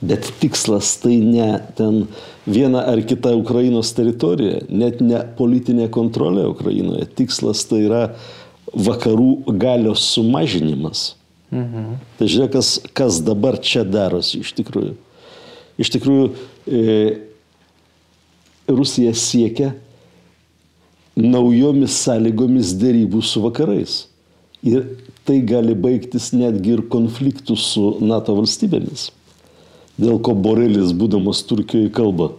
[0.00, 2.06] Bet tikslas tai ne ten
[2.46, 7.08] viena ar kita Ukrainos teritorija, net ne politinė kontrolė Ukrainoje.
[7.18, 8.02] Tikslas tai yra
[8.76, 11.14] vakarų galios sumažinimas.
[11.50, 11.96] Mhm.
[12.18, 14.94] Tai žiūrėk, kas, kas dabar čia darosi iš tikrųjų.
[15.80, 16.30] Iš tikrųjų,
[16.66, 16.84] e,
[18.68, 19.72] Rusija siekia
[21.18, 24.00] naujomis sąlygomis dėrybų su vakarais.
[24.66, 24.84] Ir
[25.26, 29.08] tai gali baigtis netgi ir konfliktų su NATO valstybėmis.
[29.98, 32.30] Dėl ko Borelis, būdamas Turkijoje, kalba.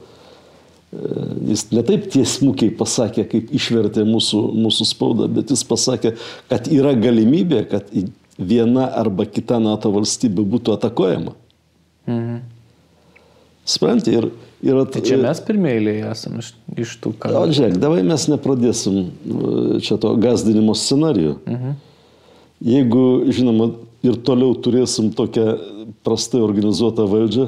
[0.91, 6.15] E, Jis ne taip tiesmukiai pasakė, kaip išvertė mūsų, mūsų spaudą, bet jis pasakė,
[6.51, 7.91] kad yra galimybė, kad
[8.39, 11.35] viena arba kita NATO valstybė būtų atakuojama.
[12.07, 12.39] Mhm.
[13.69, 14.29] Suprantate, ir,
[14.65, 16.53] ir at, Tai čia mes pirmieji esame iš,
[16.85, 17.53] iš tų O karų.
[17.53, 21.35] žiūrėk, davai mes nepradėsim e, čia to gazdinimo scenarijų.
[21.45, 21.77] Mhm.
[22.69, 23.69] Jeigu, žinoma,
[24.03, 25.53] ir toliau turėsim tokią
[26.03, 27.45] prastai organizuotą valdžią,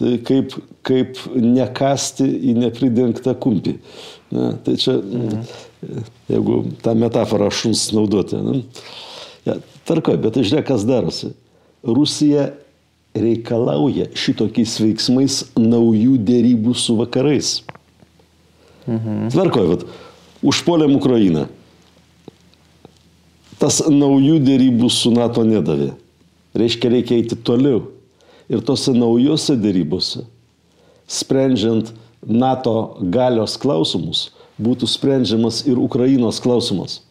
[0.00, 0.54] tai kaip,
[0.86, 3.76] kaip nekasti į nepridengtą kumpį.
[4.30, 5.44] Ne, tai čia, mhm.
[6.30, 8.38] jeigu tą metaforą šuns naudoti.
[8.40, 8.62] Ne?
[9.48, 9.58] Ja,
[9.88, 11.34] tarko, bet tai žiūrėk, kas darosi.
[11.84, 12.50] Rusija
[13.14, 17.60] reikalauja šitokiais veiksmais naujų dėrybų su vakarais.
[18.86, 19.30] Mhm.
[19.34, 19.88] Tvarkoj, vat,
[20.42, 21.48] užpuolėm Ukrainą.
[23.60, 25.92] tas naujų dėrybų su NATO nedavė.
[26.56, 27.90] Reiškia, reikia eiti toliau.
[28.48, 30.24] Ir tose naujose dėrybose,
[31.06, 31.92] sprendžiant
[32.24, 37.02] NATO galios klausimus, būtų sprendžiamas ir Ukrainos klausimas.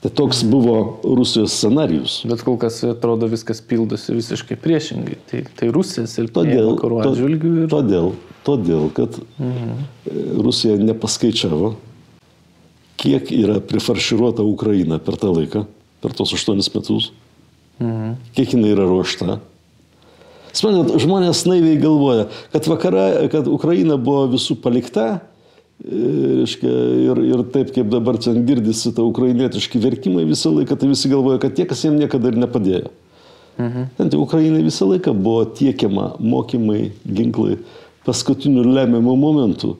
[0.00, 2.22] Tai toks buvo Rusijos scenarius.
[2.24, 5.18] Bet kol kas atrodo viskas pildosi visiškai priešingai.
[5.28, 7.66] Tai, tai Rusija silpnėja Todėl, vakarų to, atžvilgių ir...
[7.68, 8.08] todėl,
[8.46, 9.82] todėl, kad mhm.
[10.40, 11.74] Rusija nepaskaičiavo,
[13.00, 15.66] kiek yra prifarširuota Ukraina per tą laiką,
[16.00, 17.12] per tos aštuonis metus,
[17.76, 18.16] mhm.
[18.38, 19.36] kiek jinai yra ruošta.
[20.50, 25.20] Suprantat, žmonės naiviai galvoja, kad, vakara, kad Ukraina buvo visų palikta
[25.80, 26.70] Reiškia,
[27.08, 31.40] ir, ir taip kaip dabar čia girdisi ta ukrainietiški vertimai visą laiką, tai visi galvoja,
[31.40, 32.90] kad tie, kas jiems niekada ir nepadėjo.
[33.60, 33.86] Mhm.
[33.96, 37.58] Ten tai Ukrainai visą laiką buvo tiekiama mokymai, ginklai.
[38.04, 39.76] Paskutiniu lemiamu momentu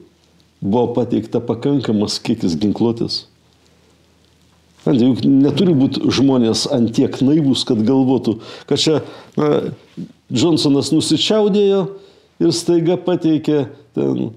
[0.61, 3.25] buvo pateikta pakankamas kiekis ginkluotės.
[4.81, 9.01] Tai juk neturi būti žmonės antiek naivus, kad galvotų, kad čia
[9.37, 9.73] na,
[10.33, 11.81] Johnsonas nusičiaudėjo
[12.41, 14.31] ir staiga pateikė ten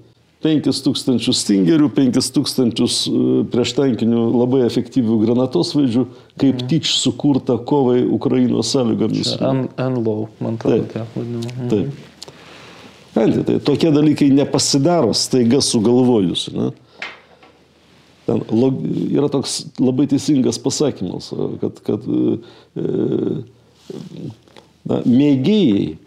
[0.45, 3.21] 5000 stingerių, 5000 e,
[3.53, 6.05] prieštankinių labai efektyvių granatosvaidžių,
[6.37, 6.67] kaip mhm.
[6.69, 9.35] tyč sukurta kovai Ukrainos sąlygomis.
[9.41, 11.17] NLO, man atrodo, taip.
[11.17, 11.71] Mhm.
[11.71, 12.03] Taip.
[13.15, 16.49] Andi, tai tokie dalykai nepasidaro staiga sugalvojus.
[16.51, 16.71] Ne?
[18.25, 18.81] Ten log,
[19.13, 21.29] yra toks labai teisingas pasakymas,
[21.61, 22.37] kad, kad e,
[22.75, 22.85] e
[24.89, 25.97] na, mėgėjai e,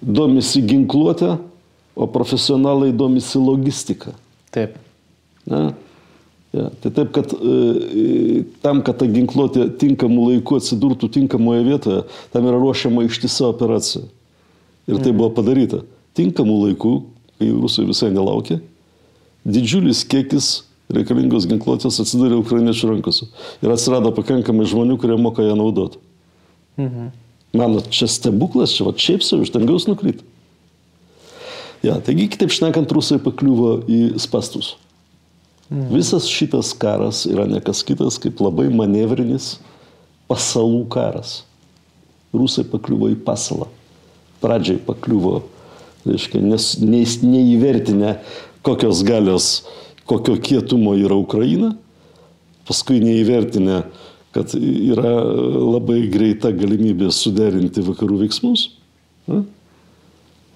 [0.00, 1.36] domisi ginkluotę,
[1.94, 4.14] o profesionalai domisi logistika.
[4.50, 4.76] Taip.
[5.46, 5.74] Na,
[6.52, 12.04] ja, tai taip, kad e, tam, kad ta ginkluotė tinkamų laikų atsidurtų tinkamoje vietoje,
[12.34, 14.04] tam yra ruošiama ištisa operacija.
[14.88, 15.18] Ir tai mhm.
[15.20, 15.82] buvo padaryta.
[16.18, 16.94] Tinkamų laikų,
[17.38, 18.60] kai rusai visai nelaukė,
[19.44, 20.52] didžiulis kiekis
[20.94, 23.28] reikalingos ginkluotės atsidūrė ukrainiečių rankose.
[23.64, 26.00] Ir atsirado pakankamai žmonių, kurie moka ją naudoti.
[26.80, 27.12] Mhm.
[27.54, 30.26] Manot, čia stebuklas, čia va šiaip savo iš dangaus nukryta.
[31.84, 34.74] Ja, taigi, kitaip šnekant, rusai pakliuvo į spastus.
[35.68, 35.88] Mhm.
[35.92, 39.58] Visas šitas karas yra nekas kitas kaip labai manevrinis
[40.30, 41.42] pasalų karas.
[42.34, 43.68] Rusai pakliuvo į pasalą.
[44.42, 45.42] Pradžiai pakliuvo,
[46.04, 48.18] reiškia, nes, nes neįvertinę,
[48.64, 49.48] kokios galios,
[50.08, 51.72] kokio kietumo yra Ukraina,
[52.68, 53.82] paskui neįvertinę,
[54.34, 58.66] kad yra labai greita galimybė suderinti vakarų veiksmus.
[59.30, 59.44] Na?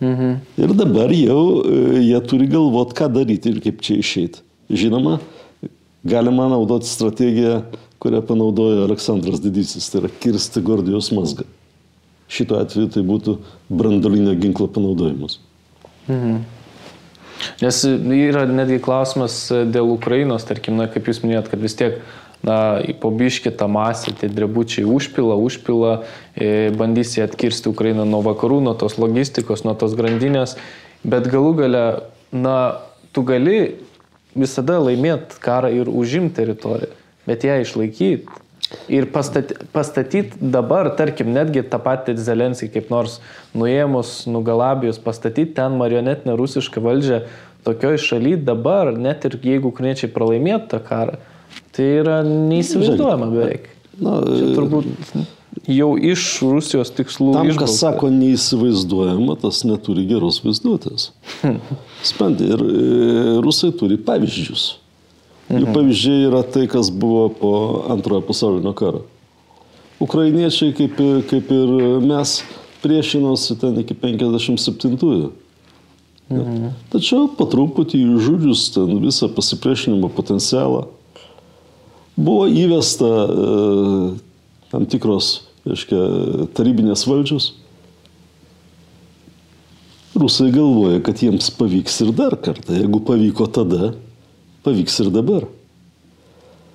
[0.00, 0.34] Mhm.
[0.62, 4.44] Ir dabar jau e, jie turi galvoti, ką daryti ir kaip čia išeiti.
[4.70, 5.18] Žinoma,
[6.06, 7.62] galima naudoti strategiją,
[7.98, 11.48] kurią panaudojo Aleksandras Didysis, tai yra kirsti Gordijos mazgą.
[12.28, 13.38] Šituo atveju tai būtų
[13.72, 15.40] brandolinio ginklo panaudojimas.
[16.06, 16.38] Mhm.
[17.62, 22.00] Nes yra netgi klausimas dėl Ukrainos, tarkim, na, kaip jūs minėjot, kad vis tiek
[22.46, 25.94] na, po biškį tą masę, tie drebučiai užpila, užpila,
[26.34, 30.56] e, bandys jį atkirsti Ukrainą nuo vakarų, nuo tos logistikos, nuo tos grandinės,
[31.04, 31.84] bet galų gale,
[32.32, 32.56] na,
[33.12, 33.78] tu gali
[34.38, 36.92] visada laimėti karą ir užimti teritoriją,
[37.26, 38.44] bet ją išlaikyti.
[38.92, 43.14] Ir pastatyti pastatyt dabar, tarkim, netgi tą patį Zelenskį kaip nors
[43.56, 47.22] nuėmus, nugalabijus, pastatyti ten marionetinę rusišką valdžią
[47.64, 51.16] tokioj šaly dabar, net ir jeigu ukrainiečiai pralaimėtų tą karą,
[51.78, 53.68] Tai yra neįsivaizduojama beveik.
[54.02, 54.88] Na, Čia turbūt
[55.70, 57.32] jau iš Rusijos tikslų.
[57.36, 57.68] Tam, išbalta.
[57.68, 61.12] kas sako neįsivaizduojama, tas neturi geros vaizduotės.
[62.10, 62.82] Spandi, ir e,
[63.44, 64.66] rusai turi pavyzdžius.
[65.48, 65.76] Jų mhm.
[65.76, 67.54] pavyzdžiai yra tai, kas buvo po
[67.94, 69.06] antrojo pasaulinio karo.
[70.02, 70.98] Ukrainiečiai, kaip,
[71.30, 72.40] kaip ir mes,
[72.82, 75.30] priešinosi ten iki 57-ųjų.
[76.28, 76.76] Mhm.
[76.92, 80.88] Tačiau patruputį žudžius ten visą pasipriešinimo potencialą
[82.18, 84.08] Buvo įvesta e,
[84.72, 86.00] tam tikros, reiškia,
[86.58, 87.52] tarybinės valdžios.
[90.18, 92.74] Rusai galvoja, kad jiems pavyks ir dar kartą.
[92.74, 93.92] Jeigu pavyko tada,
[94.66, 95.46] pavyks ir dabar.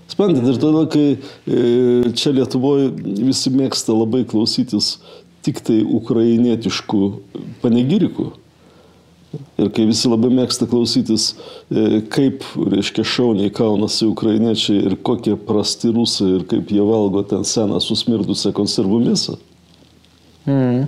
[0.08, 4.96] Sprendat, ir tada, kai e, čia Lietuvoje visi mėgsta labai klausytis
[5.44, 7.02] tik tai ukrainietiškų
[7.64, 8.30] panegirikų,
[9.58, 11.32] Ir kai visi labai mėgsta klausytis,
[11.72, 17.46] e, kaip, reiškia, šauniai kaunasi ukrainiečiai ir kokie prasti rusai ir kaip jie valgo ten
[17.48, 19.40] seną susmirdusią konservų mėsą.
[20.46, 20.86] Mm.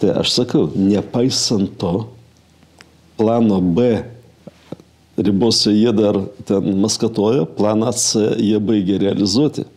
[0.00, 1.92] Tai aš sakau, nepaisant to,
[3.18, 4.04] plano B
[5.16, 6.18] ribose jie dar
[6.48, 9.68] ten maskatoja, planą C jie baigė realizuoti.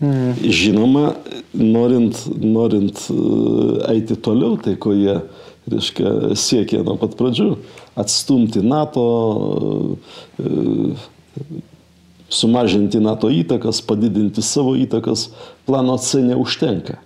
[0.00, 0.34] Mm.
[0.50, 1.14] Žinoma,
[1.54, 3.18] norint, norint e,
[3.94, 5.20] eiti toliau, tai ko jie
[5.70, 7.54] reiškia, siekė nuo pat pradžių,
[8.00, 9.04] atstumti NATO,
[10.42, 10.98] e,
[12.34, 15.28] sumažinti NATO įtakas, padidinti savo įtakas,
[15.68, 16.98] plano C neužtenka.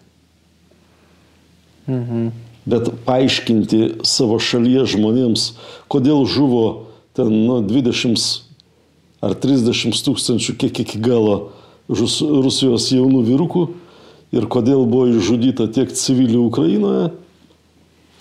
[1.89, 2.29] Mhm.
[2.69, 5.53] Bet paaiškinti savo šalies žmonėms,
[5.89, 8.43] kodėl žuvo ten nu, 20
[9.25, 11.58] ar 30 tūkstančių, kiek iki galo
[11.89, 13.65] Rus, Rusijos jaunų vyrukų
[14.37, 17.11] ir kodėl buvo išžudyta tiek civilių Ukrainoje,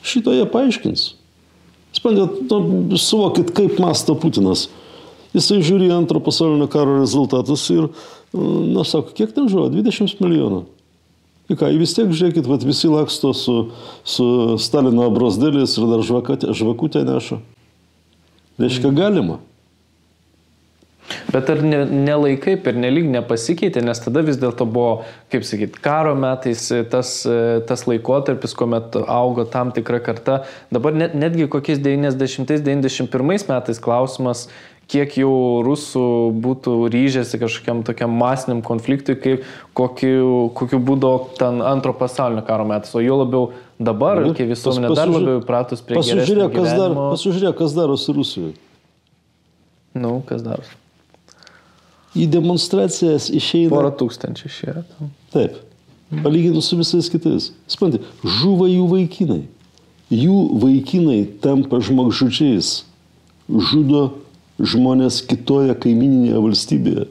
[0.08, 1.10] šito jie paaiškins.
[1.98, 4.68] Sprendat, nu, suvokit, kaip masto Putinas.
[5.36, 7.90] Jisai žiūri antro pasaulinio karo rezultatus ir,
[8.34, 9.68] na, sako, kiek ten žuvo?
[9.74, 10.64] 20 milijonų.
[11.48, 13.58] Ir ką, vis tiek žiūrėkit, vat, visi laksto su,
[14.08, 14.26] su
[14.60, 17.40] Stalino brosdėlis ir dar žvakutę, žvakutę neša.
[18.60, 19.40] Reiškia, galima.
[21.28, 25.02] Bet ar ne, ne laikai per nelik nepasikeitė, nes tada vis dėlto buvo,
[25.34, 27.12] kaip sakyt, karo metais tas,
[27.68, 30.40] tas laikotarpis, kuomet augo tam tikra karta.
[30.72, 34.48] Dabar net, netgi kokiais 90-91 metais klausimas,
[34.88, 35.34] kiek jau
[35.68, 36.06] rusų
[36.40, 39.44] būtų ryžęsi kažkokiam tokiam masiniam konfliktui, kaip
[39.76, 42.96] kokiu, kokiu būdu ten antro pasaulinio karo metais.
[42.96, 47.76] O jo labiau dabar, kai visuomenė dar labiau įpratus prie pasižiūrėk, kas, dar, pasižiūrėk, kas
[47.76, 48.58] darosi Rusijoje.
[49.98, 50.87] Nu, kas darosi?
[52.18, 53.72] Į demonstracijas išeina.
[53.74, 54.84] Porą tūkstančių išėjo.
[55.36, 55.60] Taip.
[56.24, 57.52] Palyginus su visais kitais.
[57.70, 59.42] Suprantate, žuva jų vaikinai.
[60.14, 62.80] Jų vaikinai tampa žmogžudžiais.
[63.48, 64.06] Žudo
[64.58, 67.06] žmonės kitoje kaimininėje valstybėje,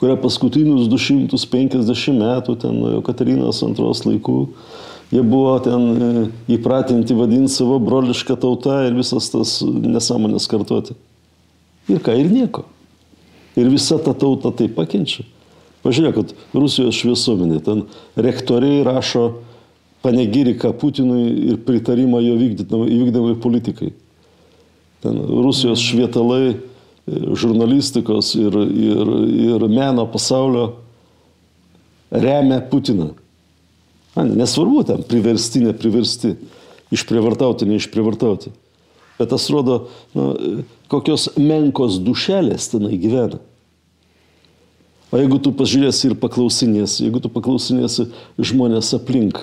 [0.00, 4.40] kuria paskutinius 250 metų, ten Katarinos antros laikų,
[5.14, 6.10] jie buvo ten e,
[6.56, 10.96] įpratinti vadinti savo brolišką tautą ir visas tas nesąmonės kartuoti.
[11.90, 12.66] Ir ką, ir nieko.
[13.58, 15.24] Ir visa ta tauta tai pakenčia.
[15.80, 17.86] Pažiūrėkit, Rusijos šviesuomenė, ten
[18.20, 19.40] rektoriai rašo
[20.04, 23.94] panegiriką Putinui ir pritarimą jo vykdymai politikai.
[25.00, 26.58] Ten Rusijos švietalai,
[27.08, 29.12] žurnalistikos ir, ir,
[29.48, 30.66] ir meno pasaulio
[32.10, 33.14] remia Putiną.
[34.16, 36.34] Na, nesvarbu, ten priversti, nepriversti,
[36.92, 38.52] išprievartauti, neišprievartauti.
[39.20, 39.84] Bet tas rodo,
[40.16, 40.32] na,
[40.90, 43.40] kokios menkos dušelės tenai gyvena.
[45.10, 49.42] O jeigu tu pažiūrėsi ir paklausinėsi, jeigu tu paklausinėsi žmonės aplink,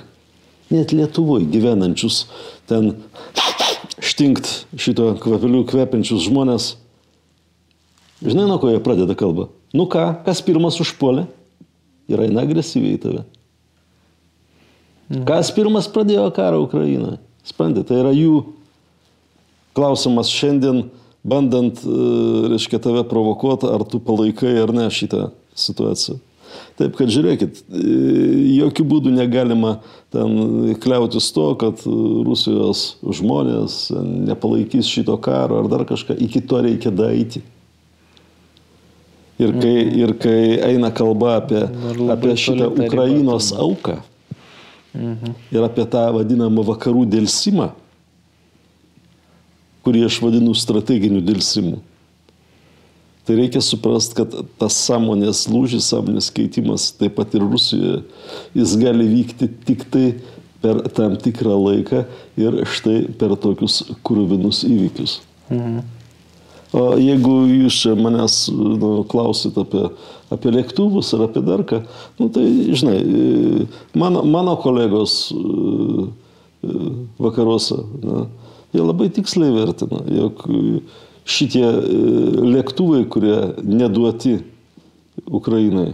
[0.71, 2.25] net Lietuvoje gyvenančius
[2.67, 2.93] ten
[4.03, 6.69] štinkt šito kvepelių kvepiančius žmonės,
[8.23, 9.49] žinai, nuo ko jie pradeda kalbą?
[9.75, 11.27] Nu ką, kas pirmas užpuolė?
[12.07, 13.25] Ir eina agresyviai į tave.
[15.27, 17.19] Kas pirmas pradėjo karą Ukrainoje?
[17.47, 18.41] Sprendė, tai yra jų
[19.75, 20.85] klausimas šiandien
[21.27, 21.97] bandant, e,
[22.53, 26.21] reiškia, tave provokuoti, ar tu palaikai ar ne šitą situaciją.
[26.77, 27.83] Taip, kad žiūrėkit, e,
[28.61, 29.77] jokių būdų negalima
[30.13, 33.87] ten kliautis to, kad Rusijos žmonės
[34.29, 37.43] nepalaikys šito karo ar dar kažką, iki to reikia daiti.
[39.37, 39.97] Ir kai, mhm.
[40.01, 40.37] ir kai
[40.71, 41.59] eina kalba apie,
[42.09, 43.99] apie šitą Ukrainos auką
[44.97, 45.35] mhm.
[45.53, 47.69] ir apie tą vadinamą vakarų dėlsimą,
[49.87, 51.79] kurį aš vadinu strateginiu dėlsimu.
[53.27, 58.01] Tai reikia suprasti, kad tas sąmonės lūžis, sąmonės keitimas taip pat ir Rusijoje,
[58.55, 60.05] jis gali vykti tik tai
[60.63, 62.05] per tam tikrą laiką
[62.39, 65.19] ir štai per tokius krūvinus įvykius.
[65.51, 65.83] Mhm.
[66.75, 69.85] O jeigu jūs manęs nu, klausit apie,
[70.33, 71.79] apie lėktuvus ar apie dar ką,
[72.19, 72.43] nu, tai,
[72.75, 72.97] žinai,
[73.95, 75.21] mano, mano kolegos
[77.23, 78.25] vakaruose, na,
[78.77, 80.43] jie labai tiksliai vertina, jog
[81.27, 81.77] šitie e,
[82.55, 84.37] lėktuvai, kurie neduoti
[85.25, 85.91] Ukrainai.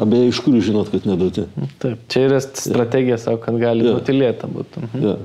[0.00, 1.46] Abeje, iš kur žinot, kad neduoti?
[1.82, 3.94] Taip, čia yra strategija savo, kad gali ja.
[4.50, 4.86] būti.
[4.86, 5.04] Mhm.
[5.06, 5.18] Ja.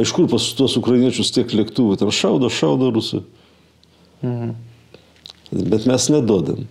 [0.00, 1.98] Iš kur pas tuos ukrainiečius tiek lėktuvų?
[2.00, 3.22] Ten šaudo, šaudo rusų.
[4.24, 4.54] Mhm.
[5.70, 6.64] Bet mes nedodam.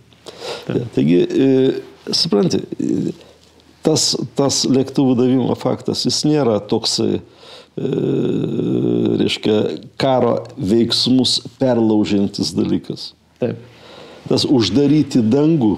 [0.68, 2.64] Ja, taigi, e, supranti,
[3.86, 7.43] tas, tas lėktuvų davimo faktas, jis nėra toksai, E,
[9.20, 9.58] reiškia,
[9.98, 13.14] karo veiksmus perlaužiantis dalykas.
[13.42, 13.58] Taip.
[14.30, 15.76] Tas uždaryti dangų,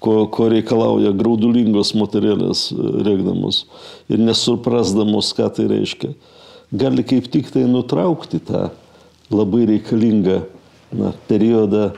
[0.00, 2.76] ko, ko reikalauja graudulingos moterėlės e,
[3.06, 3.64] rėkdamos
[4.12, 6.12] ir nesuprasdamos, ką tai reiškia,
[6.70, 8.68] gali kaip tik tai nutraukti tą
[9.34, 10.40] labai reikalingą
[10.94, 11.90] na, periodą,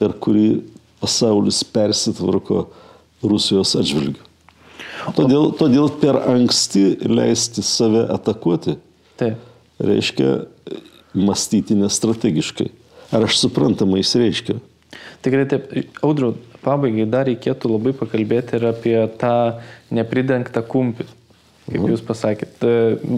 [0.00, 0.62] per kurį
[1.02, 2.68] pasaulis persitvarko
[3.24, 4.29] Rusijos atžvilgiu.
[5.16, 8.76] Todėl, todėl per anksti leisti save atakuoti
[9.20, 9.38] Taip.
[9.80, 10.32] reiškia
[11.16, 12.68] mąstyti nestrategiškai.
[13.10, 14.58] Ar aš suprantamai jis reiškia?
[15.24, 15.72] Tikrai taip.
[16.06, 16.34] Audriu,
[16.64, 19.34] pabaigai dar reikėtų labai pakalbėti ir apie tą
[19.94, 21.08] nepridengtą kumpį.
[21.70, 22.64] kaip jūs pasakėt.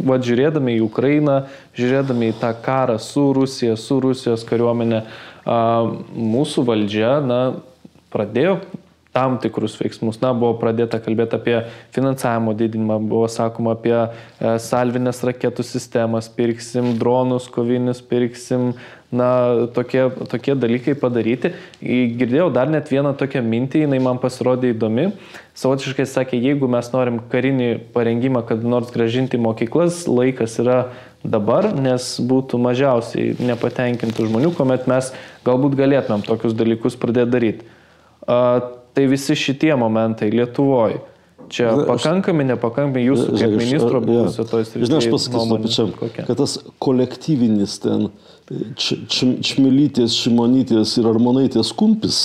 [0.05, 1.37] Va žiūrėdami į Ukrainą,
[1.79, 5.03] žiūrėdami į tą karą su Rusija, su Rusijos kariuomenė,
[5.47, 7.41] mūsų valdžia, na,
[8.13, 8.59] pradėjo
[9.13, 10.19] tam tikrus veiksmus.
[10.23, 11.59] Na, buvo pradėta kalbėti apie
[11.93, 14.09] finansavimo didinimą, buvo sakoma apie e,
[14.63, 18.73] salvinės raketų sistemas, pirksim dronus kovinius, pirksim,
[19.13, 19.29] na,
[19.77, 21.53] tokie, tokie dalykai padaryti.
[21.85, 25.11] Girdėjau dar net vieną tokią mintį, jinai man pasirodė įdomi.
[25.61, 30.79] Savotiškai sakė, jeigu mes norim karinį parengimą, kad nors gražinti mokyklas, laikas yra
[31.23, 35.13] dabar, nes būtų mažiausiai nepatenkintų žmonių, kuomet mes
[35.45, 37.69] galbūt galėtumėm tokius dalykus pradėti daryti.
[38.93, 41.01] Tai visi šitie momentai Lietuvoje.
[41.53, 44.89] Čia pakankami, nepakankami jūsų kaip ministro buvusio to srityje.
[44.89, 45.91] Žinai, aš pasakysiu pačiam,
[46.29, 48.07] kad tas kolektyvinis ten
[48.79, 52.21] Čmilytės, Šimonytės ir Armonaitės kumpis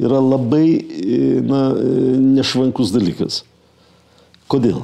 [0.00, 0.66] yra labai
[1.44, 1.60] na,
[2.20, 3.42] nešvankus dalykas.
[4.50, 4.82] Kodėl?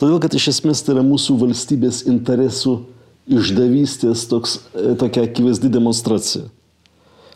[0.00, 2.78] Todėl, kad iš esmės tai yra mūsų valstybės interesų
[3.26, 4.58] išdavystės toks,
[5.00, 6.46] tokia akivaizdi demonstracija.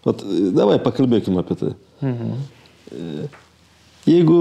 [0.05, 0.25] Vat,
[0.57, 1.75] davai pakalbėkime apie tai.
[2.05, 2.41] Mhm.
[4.09, 4.41] Jeigu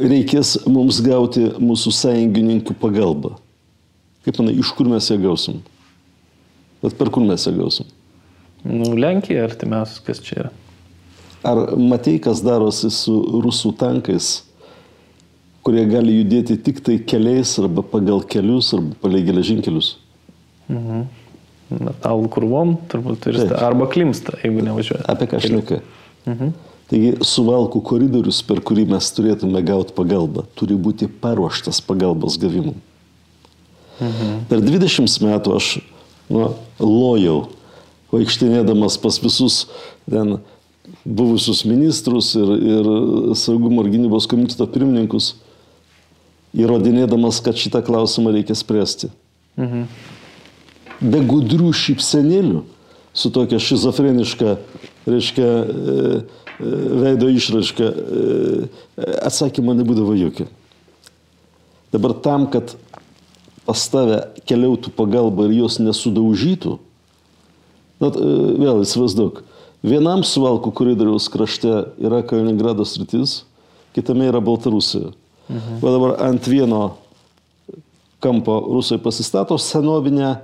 [0.00, 3.34] reikės mums gauti mūsų sąjungininkų pagalbą,
[4.24, 5.60] kaip manai, iš kur mes ją gausim?
[6.80, 7.88] Bet per kur mes ją gausim?
[8.64, 10.50] Nu, Lenkija artimiausias, kas čia yra.
[11.46, 14.42] Ar matei, kas darosi su rusų tankais,
[15.64, 19.94] kurie gali judėti tik tai keliais arba pagal kelius arba palei geležinkelius?
[20.68, 21.06] Mhm.
[21.70, 23.46] Metalų kurvom turbūt turi.
[23.54, 25.04] Arba klimsta, jeigu nevažiuoja.
[25.08, 25.80] Apie ką šneka?
[26.26, 26.52] Mhm.
[26.90, 32.74] Taigi suvalkų koridorius, per kurį mes turėtume gauti pagalbą, turi būti paruoštas pagalbos gavimui.
[34.00, 34.46] Mhm.
[34.50, 35.68] Per 20 metų aš
[36.32, 36.48] nu,
[36.80, 37.50] lojau,
[38.10, 39.66] vaikštinėdamas pas visus
[40.08, 40.40] ten
[41.04, 42.90] buvusius ministrus ir, ir
[43.38, 45.34] saugumo ir gynybos komiteto pirmininkus,
[46.56, 49.12] įrodinėdamas, kad šitą klausimą reikia spręsti.
[49.60, 49.86] Mhm.
[51.00, 52.64] Be gudrių šypsenėlių,
[53.16, 54.56] su tokia šizofreniška,
[55.08, 57.88] reiškia, e, veido išraiška,
[59.24, 60.46] atsakymo nebūdavo jokio.
[61.92, 62.74] Dabar tam, kad
[63.66, 66.76] pas tave keliautų pagalba ir jos nesudaužytų,
[68.00, 69.42] na, vėl įsivaizduok,
[69.86, 73.42] vienam suvalkų koridoriaus krašte yra Kaliningrado sritis,
[73.96, 75.14] kitame yra Baltarusija.
[75.50, 75.80] Mhm.
[75.82, 76.82] O dabar ant vieno
[78.22, 80.36] kampo Rusai pasistato senovinę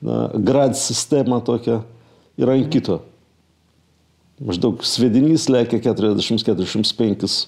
[0.00, 1.82] na, grad sistemą tokią
[2.40, 3.02] ir ant kito.
[3.02, 3.15] Mhm
[4.36, 7.46] Maždaug svedinys lekia 40-45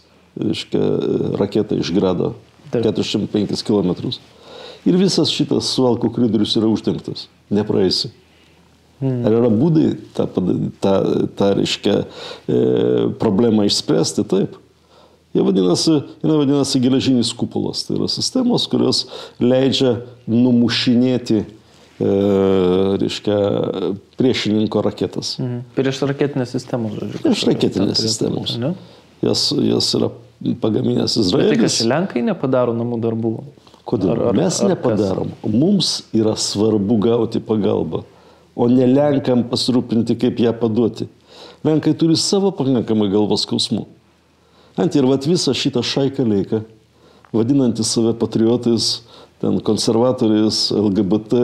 [1.36, 2.34] raketą iš grado.
[2.72, 3.92] 45 km.
[4.88, 7.26] Ir visas šitas suvalkų koridorius yra uždengtas.
[7.52, 8.10] Nepraeisi.
[8.98, 9.22] Hmm.
[9.26, 10.26] Ar yra būdai tą,
[10.82, 10.94] tą,
[11.38, 11.94] tą reiškia,
[12.50, 12.56] e,
[13.20, 14.24] problemą išspręsti?
[14.28, 14.56] Taip.
[15.36, 17.84] Jie vadinasi, jie vadinasi geležinis kupolas.
[17.86, 19.04] Tai yra sistemos, kurios
[19.38, 21.44] leidžia numušinėti
[21.98, 23.36] reiškia,
[24.18, 25.34] priešininko raketas.
[25.40, 25.62] Mhm.
[25.76, 27.22] Prieš raketinės sistemos, žodžiu.
[27.24, 28.54] Prieš raketinės sistemos.
[29.24, 30.12] Jas, jas yra
[30.62, 31.56] pagaminęs Izraelis.
[31.56, 33.32] Tai kas Lenkai nepadaro namų darbų?
[33.88, 34.12] Kodėl?
[34.12, 35.32] Ar, ar, Mes nepadarom.
[35.42, 35.52] Kas?
[35.52, 38.04] Mums yra svarbu gauti pagalbą,
[38.54, 41.08] o ne Lenkam pasirūpinti, kaip ją paduoti.
[41.66, 43.86] Lenkai turi savo pakankamai galvos skausmų.
[44.78, 46.60] Ant ir vat visą šitą šaiką leiką,
[47.34, 49.00] vadinantys save patriotais,
[49.40, 51.42] ten konservatoriais, LGBT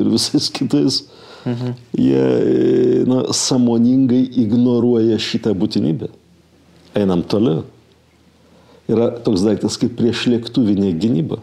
[0.00, 1.04] ir visais kitais,
[1.46, 1.74] mhm.
[1.94, 6.10] jie na, samoningai ignoruoja šitą būtinybę.
[6.98, 7.62] Einam toliau.
[8.90, 11.38] Yra toks daiktas kaip priešlėktuvinė gynyba.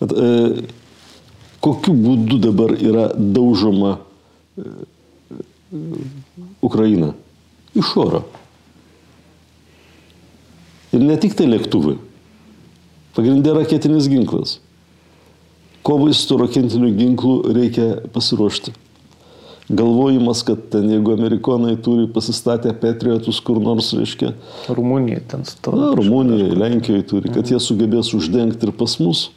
[0.00, 0.64] Bet, e,
[1.64, 3.98] kokiu būdu dabar yra daužoma
[4.56, 4.64] e,
[6.64, 7.12] Ukraina?
[7.76, 8.22] Iš oro.
[10.94, 11.98] Ir ne tik tai lėktuvai.
[13.14, 14.58] Pagrindė raketinis ginklas.
[15.84, 18.72] Kovai su raketiniu ginklu reikia pasiruošti.
[19.68, 24.34] Galvojimas, kad ten jeigu amerikonai turi pasistatę Patriotus kur nors, reiškia.
[24.68, 25.80] Rumunija ten stovi.
[25.80, 29.30] Na, Rumunija, Lenkijoje turi, kad jie sugebės uždengti ir pas mus.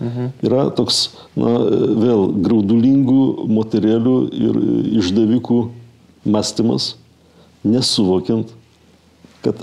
[0.00, 0.30] Mhm.
[0.48, 1.58] Yra toks, na,
[2.00, 4.62] vėl graudulingų moterėlių ir
[5.02, 5.60] išdavikų
[6.24, 6.94] mąstymas,
[7.66, 8.54] nesuvokiant,
[9.44, 9.60] kad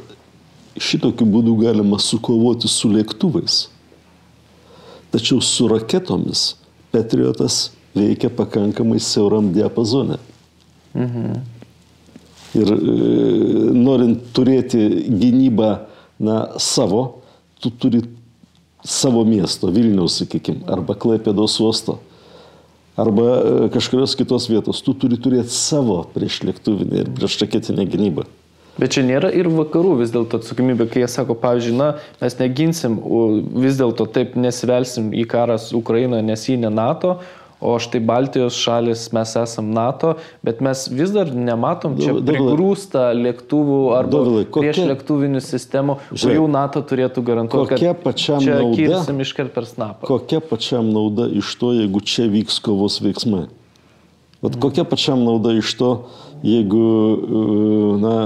[0.81, 3.67] šitokiu būdu galima sukovoti su lėktuvais.
[5.13, 6.55] Tačiau su raketomis
[6.91, 10.17] Patriotas veikia pakankamai siauram diapazone.
[10.95, 11.37] Mhm.
[12.57, 12.77] Ir e,
[13.75, 15.71] norint turėti gynybą
[16.23, 17.23] na, savo,
[17.61, 18.01] tu turi
[18.87, 21.97] savo miesto, Vilniaus, sakykime, arba Klaipėdos uosto,
[22.97, 28.25] arba e, kažkurios kitos vietos, tu turi turėti savo priešlėktuvinę ir priešraketinę gynybą.
[28.77, 31.89] Bet čia nėra ir vakarų vis dėlto atsakomybė, kai jie sako, pavyzdžiui, na,
[32.21, 32.99] mes neginsim,
[33.57, 37.17] vis dėlto taip nesivelsim į karą su Ukraina, nes jį ne NATO,
[37.57, 40.13] o štai Baltijos šalis mes esam NATO,
[40.45, 44.21] bet mes vis dar nematom čia prigrūsta lėktuvų arba
[44.53, 47.73] prieš lėktuvinių sistemų, kurių NATO turėtų garantuoti.
[47.73, 48.77] Kokia pačiam čia nauda?
[48.77, 50.05] Kirsim iškart per snapą.
[50.05, 53.47] Kokia pačiam nauda iš to, jeigu čia vyks kovos veiksmai?
[54.45, 55.91] Vat kokia pačiam nauda iš to,
[56.45, 58.17] jeigu na,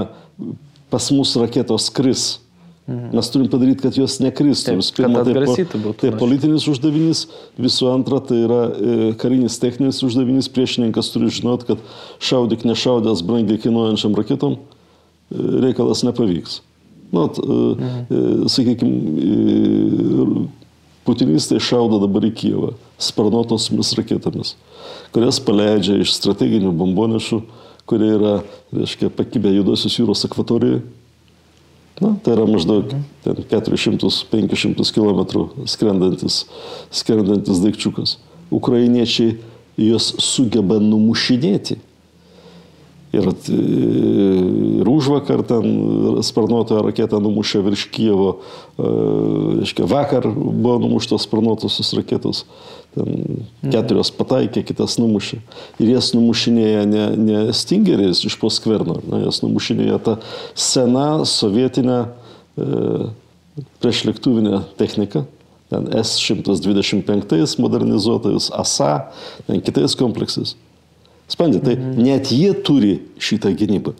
[0.90, 2.40] pas mus raketos kris.
[2.88, 3.14] Mhm.
[3.14, 4.74] Mes turim padaryti, kad jos nekristų.
[4.82, 5.34] Taip, Pirma, tai,
[5.70, 7.28] po, tai politinis uždavinys,
[7.62, 10.50] visų antra, tai yra e, karinis techninis uždavinys.
[10.50, 11.78] Priešininkas turi žinot, kad
[12.18, 16.58] šaudyk nešaudęs brangiai kainuojančiam raketom, e, reikalas nepavyks.
[17.14, 18.02] Nu, e, mhm.
[18.10, 18.92] e, sakykime,
[21.06, 24.56] putinistai šaudo dabar į Kievą sparnuotosiomis raketomis,
[25.14, 27.40] kurias paleidžia iš strateginių bombonešių
[27.86, 28.34] kurie yra,
[28.74, 30.82] reiškia, pakibę Judosios jūros akvatorijoje.
[32.02, 32.90] Na, tai yra maždaug
[33.22, 35.20] 400-500 km
[35.70, 36.42] skrendantis,
[36.90, 38.16] skrendantis daikčiukas.
[38.52, 39.36] Ukrainiečiai
[39.78, 41.78] juos sugeba numušinėti.
[43.12, 45.66] Ir, ir už vakar ten
[46.24, 48.30] sparnuotoją raketą numušė virš Kievo,
[48.78, 52.46] reiškia, vakar buvo numuštos sparnuotosios raketos
[52.92, 53.42] ten
[53.72, 55.40] keturios pataikė, kitas numušė.
[55.80, 60.18] Ir jas numušinėja ne, ne stingeriais iš po skverno, na, jas numušinėja ta
[60.58, 63.06] sena sovietinė e,
[63.84, 65.24] priešlėktuvinė technika.
[65.72, 68.90] Ten S-125 modernizuotais, ASA,
[69.46, 70.52] ten kitais kompleksais.
[71.32, 72.00] Spandė, tai mhm.
[72.04, 73.94] net jie turi šitą gynybą.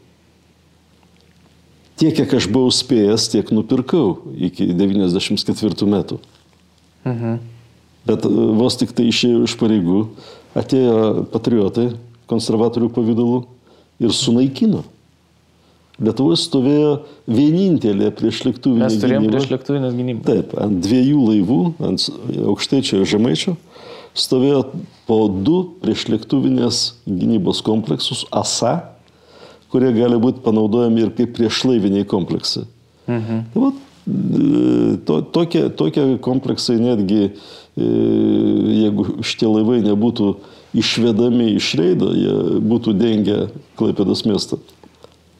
[2.00, 6.18] Tiek, kiek aš buvau spėjęs, tiek nupirkau iki 94 metų.
[7.06, 7.40] Mhm.
[8.08, 10.06] Bet e, vos tik tai išėjo iš pareigų,
[10.58, 11.92] atėjo patriotai
[12.30, 13.44] konservatorių pavydalu
[14.02, 14.82] ir sunaikino.
[16.02, 16.92] Lietuvoje stovėjo
[17.30, 18.90] vienintelė priešlėktuvinė gynyba.
[18.90, 20.24] Mes turėjome priešlėktuvinės gynybą.
[20.26, 22.06] Taip, ant dviejų laivų, ant
[22.50, 23.54] aukštaičio ir žemaičio,
[24.18, 24.64] stovėjo
[25.08, 28.78] po du priešlėktuvinės gynybos kompleksus ASA,
[29.72, 32.66] kurie gali būti panaudojami ir kaip priešlaiviniai kompleksai.
[33.08, 33.40] Mhm.
[33.54, 37.32] Tai, va, e, to, tokie, tokie kompleksai netgi
[37.72, 37.84] E,
[38.82, 40.34] jeigu šitie laivai nebūtų
[40.76, 42.34] išvedami iš reido, jie
[42.68, 43.38] būtų dengę
[43.80, 44.58] Klaipėdos miestą.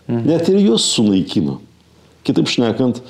[0.08, 0.24] Mhm.
[0.30, 1.58] Net ir juos sunaikino.
[2.24, 3.02] Kitaip šnekant,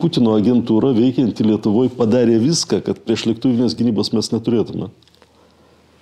[0.00, 4.88] Putino agentūra veikianti Lietuvoje padarė viską, kad prieš lėktuvinės gynybos mes neturėtume.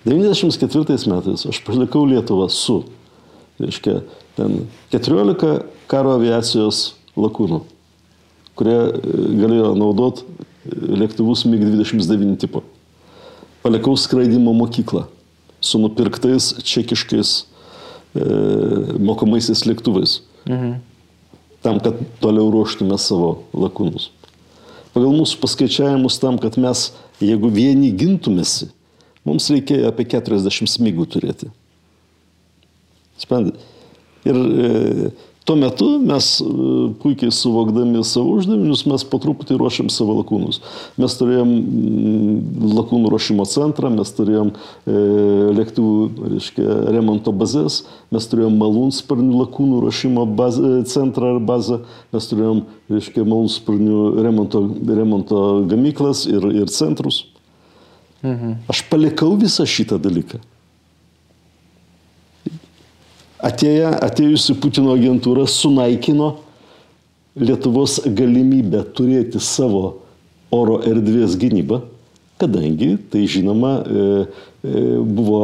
[0.07, 2.83] 94 metais aš palikau Lietuvą su,
[3.59, 4.01] reiškia,
[4.39, 7.63] ten 14 karo aviacijos lakūnų,
[8.59, 8.93] kurie e,
[9.43, 10.23] galėjo naudot
[10.69, 12.63] lėktuvus MiG-29 tipo.
[13.65, 15.09] Palikau skraidimo mokyklą
[15.61, 18.23] su nupirktais čekiškais e,
[19.03, 20.21] mokomaisiais lėktuvais.
[20.47, 20.79] Mhm.
[21.65, 24.13] Tam, kad toliau ruoštume savo lakūnus.
[24.95, 26.89] Pagal mūsų paskaičiavimus tam, kad mes,
[27.23, 28.71] jeigu vieni gintumėsi,
[29.27, 31.51] mums reikėjo apie 40 smygų turėti.
[33.19, 33.59] Sprendat.
[34.29, 35.11] Ir e,
[35.49, 36.45] Tuo metu mes e,
[37.01, 40.59] puikiai suvokdami savo uždavinius, mes po truputį ruošiam savo lakūnus.
[41.01, 44.99] Mes turėjom mm, lakūnų ruošimo centrą, mes turėjom e,
[45.57, 47.79] lėktuvų reiškia, remonto bazės,
[48.13, 51.81] mes turėjom malūnsparnių lakūnų ruošimo bazę, centrą ar bazę,
[52.13, 54.63] mes turėjom reiškia, malūnsparnių remonto,
[55.01, 55.43] remonto
[55.73, 57.23] gamyklas ir, ir centrus.
[58.21, 58.67] Mhm.
[58.69, 60.45] Aš palikau visą šitą dalyką
[63.45, 66.37] atėję, atėjusi Putino agentūra sunaikino
[67.39, 70.01] Lietuvos galimybę turėti savo
[70.51, 71.83] oro erdvės gynybą,
[72.41, 74.07] kadangi tai žinoma e,
[74.67, 75.41] e, buvo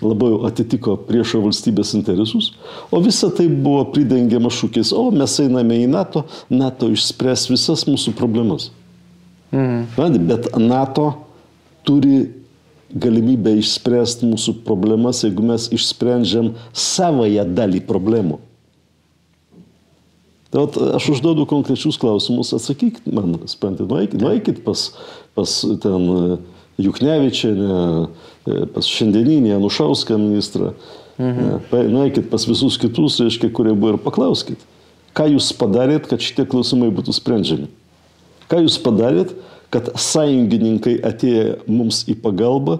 [0.00, 2.54] labiau atitiko priešo valstybės interesus,
[2.88, 8.16] o visa tai buvo pridengiama šūkiais, o mes einame į NATO, NATO išspręs visas mūsų
[8.16, 8.70] problemas.
[9.52, 10.18] Mhm.
[10.28, 11.10] Bet NATO
[11.84, 12.37] turi
[12.94, 18.38] galimybę išspręsti mūsų problemas, jeigu mes išsprendžiam savoją dalį problemų.
[20.48, 20.64] Tai
[20.96, 24.86] aš užduodu konkrečius klausimus, atsakykit man, sprendimt, nueikit, nueikit pas,
[25.36, 26.38] pas ten e,
[26.86, 27.74] Juknevičianę,
[28.48, 30.72] e, pas šiandieninį Anušauską ministrą,
[31.20, 31.58] mhm.
[31.68, 34.64] E, nueikit pas visus kitus, reiškia, kurie buvo ir paklauskit,
[35.12, 37.68] ką jūs padarėt, kad šitie klausimai būtų sprendžiami.
[38.48, 39.36] Ką jūs padarėt,
[39.74, 42.78] kad sąjungininkai atėję mums į pagalbą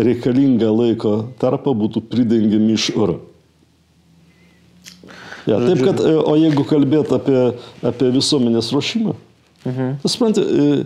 [0.00, 3.20] reikalingą laiko tarpą būtų pridengiami iš oro.
[5.48, 7.50] Ja, taip, kad, e, o jeigu kalbėt apie,
[7.86, 9.16] apie visuomenės ruošimą,
[9.64, 9.98] Mhm.
[10.08, 10.84] Suprantate,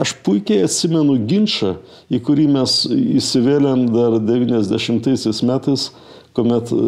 [0.00, 1.74] aš puikiai atsimenu ginčą,
[2.08, 5.90] į kurį mes įsivėlėm dar 90 metais,
[6.36, 6.78] kuomet e,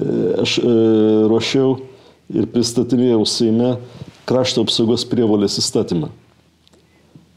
[0.00, 0.06] e,
[0.44, 0.54] aš
[1.28, 1.76] ruošiau
[2.32, 3.74] ir pristatinėjau Seime
[4.28, 6.08] krašto apsaugos prievolės įstatymą.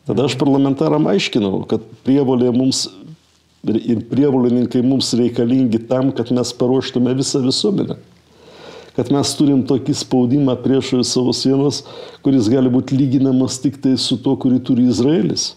[0.07, 2.87] Tada aš parlamentaram aiškinau, kad prievolė mums
[3.69, 7.99] ir prievolininkai mums reikalingi tam, kad mes paruoštume visą visuomenę.
[8.95, 11.83] Kad mes turim tokį spaudimą priešoje savo sienos,
[12.25, 15.53] kuris gali būti lyginamas tik tai su tuo, kurį turi Izraelis.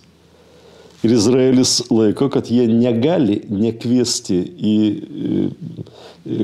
[1.05, 4.77] Ir Izraelis laiko, kad jie negali nekviesti į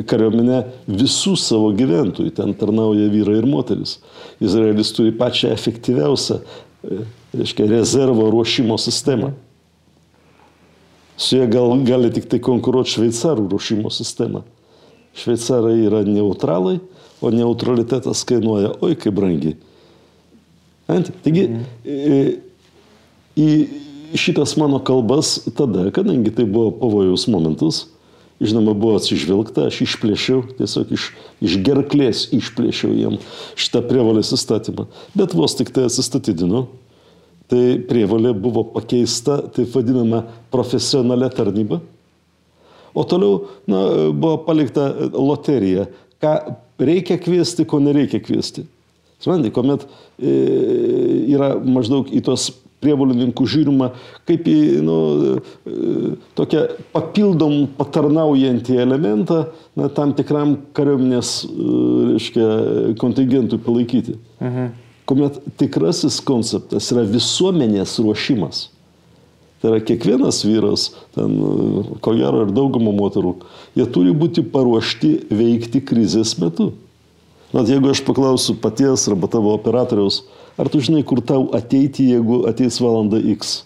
[0.08, 2.34] kariuomenę visų savo gyventojų.
[2.36, 3.98] Ten tarnauja vyrai ir moteris.
[4.42, 6.40] Izraelis turi pačią efektyviausią
[7.36, 9.32] reiškia, rezervo ruošimo sistemą.
[11.20, 14.44] Su jie gal, gali tik tai konkuruoti šveicarų ruošimo sistemą.
[15.20, 16.78] Šveicarai yra neutralai,
[17.20, 19.58] o neutralitetas kainuoja oi kaip brangiai.
[20.88, 22.40] Taigi, mm.
[23.38, 23.48] į,
[24.18, 27.84] šitas mano kalbas tada, kadangi tai buvo pavojaus momentas,
[28.40, 31.10] žinoma, buvo atsižvelgta, aš išplėšiau, tiesiog iš,
[31.44, 33.18] iš gerklės išplėšiau jam
[33.60, 34.88] šitą prievalės įstatymą.
[35.14, 36.64] Bet vos tik tai atsistatydinu,
[37.50, 41.80] tai prievalė buvo pakeista, taip vadinama, profesionalia tarnyba.
[42.94, 45.86] O toliau na, buvo palikta loterija,
[46.22, 46.34] ką
[46.82, 48.66] reikia kviesti, ko nereikia kviesti.
[49.20, 49.84] Suprantate, kuomet
[50.16, 50.32] e,
[51.34, 52.48] yra maždaug į tos
[52.80, 53.90] prievolininkų žiūrima
[54.28, 54.98] kaip į nu,
[56.38, 56.62] tokią
[56.94, 59.42] papildom patarnaujantį elementą
[59.76, 61.34] na, tam tikram kariuomenės
[62.14, 62.46] reiškia,
[63.00, 64.16] kontingentui palaikyti.
[64.40, 64.70] Mhm.
[65.10, 68.68] Kuomet tikrasis konceptas yra visuomenės ruošimas.
[69.60, 70.86] Tai yra kiekvienas vyras,
[71.16, 71.34] ten,
[72.00, 73.34] ko gero ir dauguma moterų,
[73.76, 76.70] jie turi būti paruošti veikti krizės metu.
[77.50, 80.22] Net jeigu aš paklausiu paties arba tavo operatoriaus,
[80.60, 83.62] Ar tu žinai, kur tau ateiti, jeigu ateis valanda X?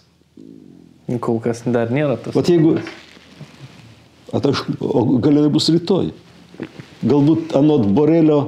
[1.19, 2.31] Kol kas dar nėra tas.
[2.31, 2.77] O jeigu...
[4.35, 6.13] Ataš, o gal jinai bus rytoj?
[7.03, 8.39] Galbūt anot Borelio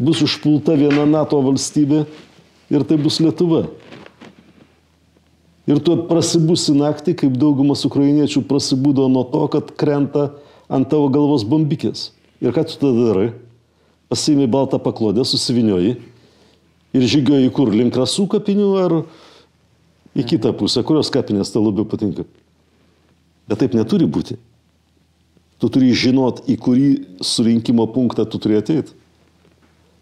[0.00, 2.06] bus užpulta viena NATO valstybė
[2.72, 3.66] ir tai bus Lietuva.
[5.68, 10.32] Ir tu prasibusi naktį, kaip daugumas ukrainiečių prasibūdo nuo to, kad krenta
[10.72, 12.10] ant tavo galvos bombikės.
[12.42, 13.28] Ir ką tu tada darai?
[14.10, 16.00] Pasiimi baltą paklodę, susivinioji
[16.92, 18.96] ir žygioji kur, link rasų kapinių ar
[20.18, 22.26] į kitą pusę, kurios kapinės tau labiau patinka.
[23.48, 24.36] Bet taip neturi būti.
[25.62, 26.90] Tu turi žinot, į kurį
[27.22, 28.96] surinkimo punktą tu turi ateiti.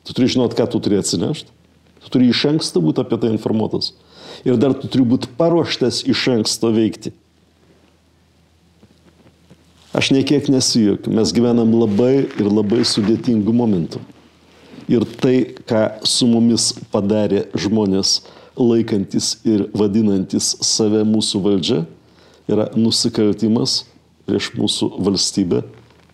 [0.09, 1.53] Tu turi žinot, ką tu turi atsinešti.
[2.05, 3.93] Tu turi iš anksto būti apie tai informuotas.
[4.47, 7.13] Ir dar tu turi būti paruoštas iš anksto veikti.
[9.93, 11.13] Aš niekiek nesijuokiu.
[11.13, 14.01] Mes gyvenam labai ir labai sudėtingų momentų.
[14.91, 18.21] Ir tai, ką su mumis padarė žmonės
[18.59, 21.85] laikantis ir vadinantis save mūsų valdžia,
[22.51, 23.85] yra nusikaltimas
[24.27, 25.63] prieš mūsų valstybę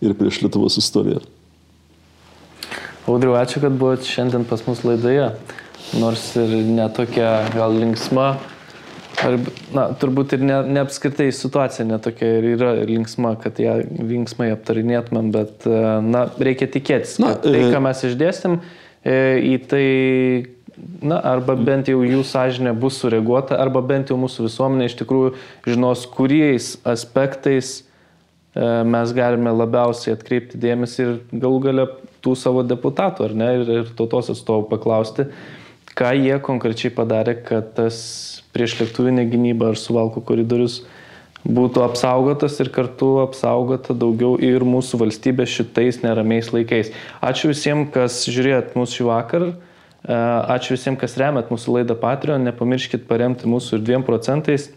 [0.01, 1.21] ir prieš Lietuvos istoriją.
[3.07, 5.29] Audriu, ačiū, kad buvote šiandien pas mus laidoje.
[5.95, 8.25] Nors ir netokia gal linksma,
[9.23, 9.37] ar,
[9.73, 15.31] na, turbūt ir ne, ne apskritai situacija netokia ir yra linksma, kad ją linksmai aptarinėtumėm,
[15.35, 15.69] bet,
[16.03, 18.59] na, reikia tikėtis, na, tai, ką mes išdėstėm,
[19.07, 19.87] E, į tai,
[21.05, 25.35] na, arba bent jau jų sąžinė bus sureaguota, arba bent jau mūsų visuomenė iš tikrųjų
[25.67, 31.87] žinos, kuriais aspektais e, mes galime labiausiai atkreipti dėmesį ir galų gale
[32.25, 35.29] tų savo deputatų, ar ne, ir, ir tautos atstovų paklausti,
[35.97, 37.97] ką jie konkrečiai padarė, kad tas
[38.53, 40.83] priešlėktuvinė gynyba ar suvalkų koridorius
[41.47, 46.91] būtų apsaugotas ir kartu apsaugota daugiau ir mūsų valstybė šitais neramiais laikais.
[47.23, 49.49] Ačiū visiems, kas žiūrėjot mūsų šį vakarą.
[49.53, 50.17] E,
[50.57, 52.45] ačiū visiems, kas remet mūsų laidą Patreon.
[52.49, 54.69] Nepamirškit paremti mūsų ir 2 procentais.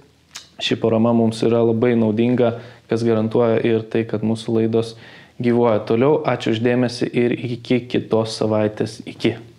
[0.60, 2.58] Ši parama mums yra labai naudinga,
[2.90, 4.96] kas garantuoja ir tai, kad mūsų laidos
[5.40, 6.20] gyvuoja toliau.
[6.28, 9.00] Ačiū uždėmesi ir iki kitos savaitės.
[9.08, 9.49] Iki.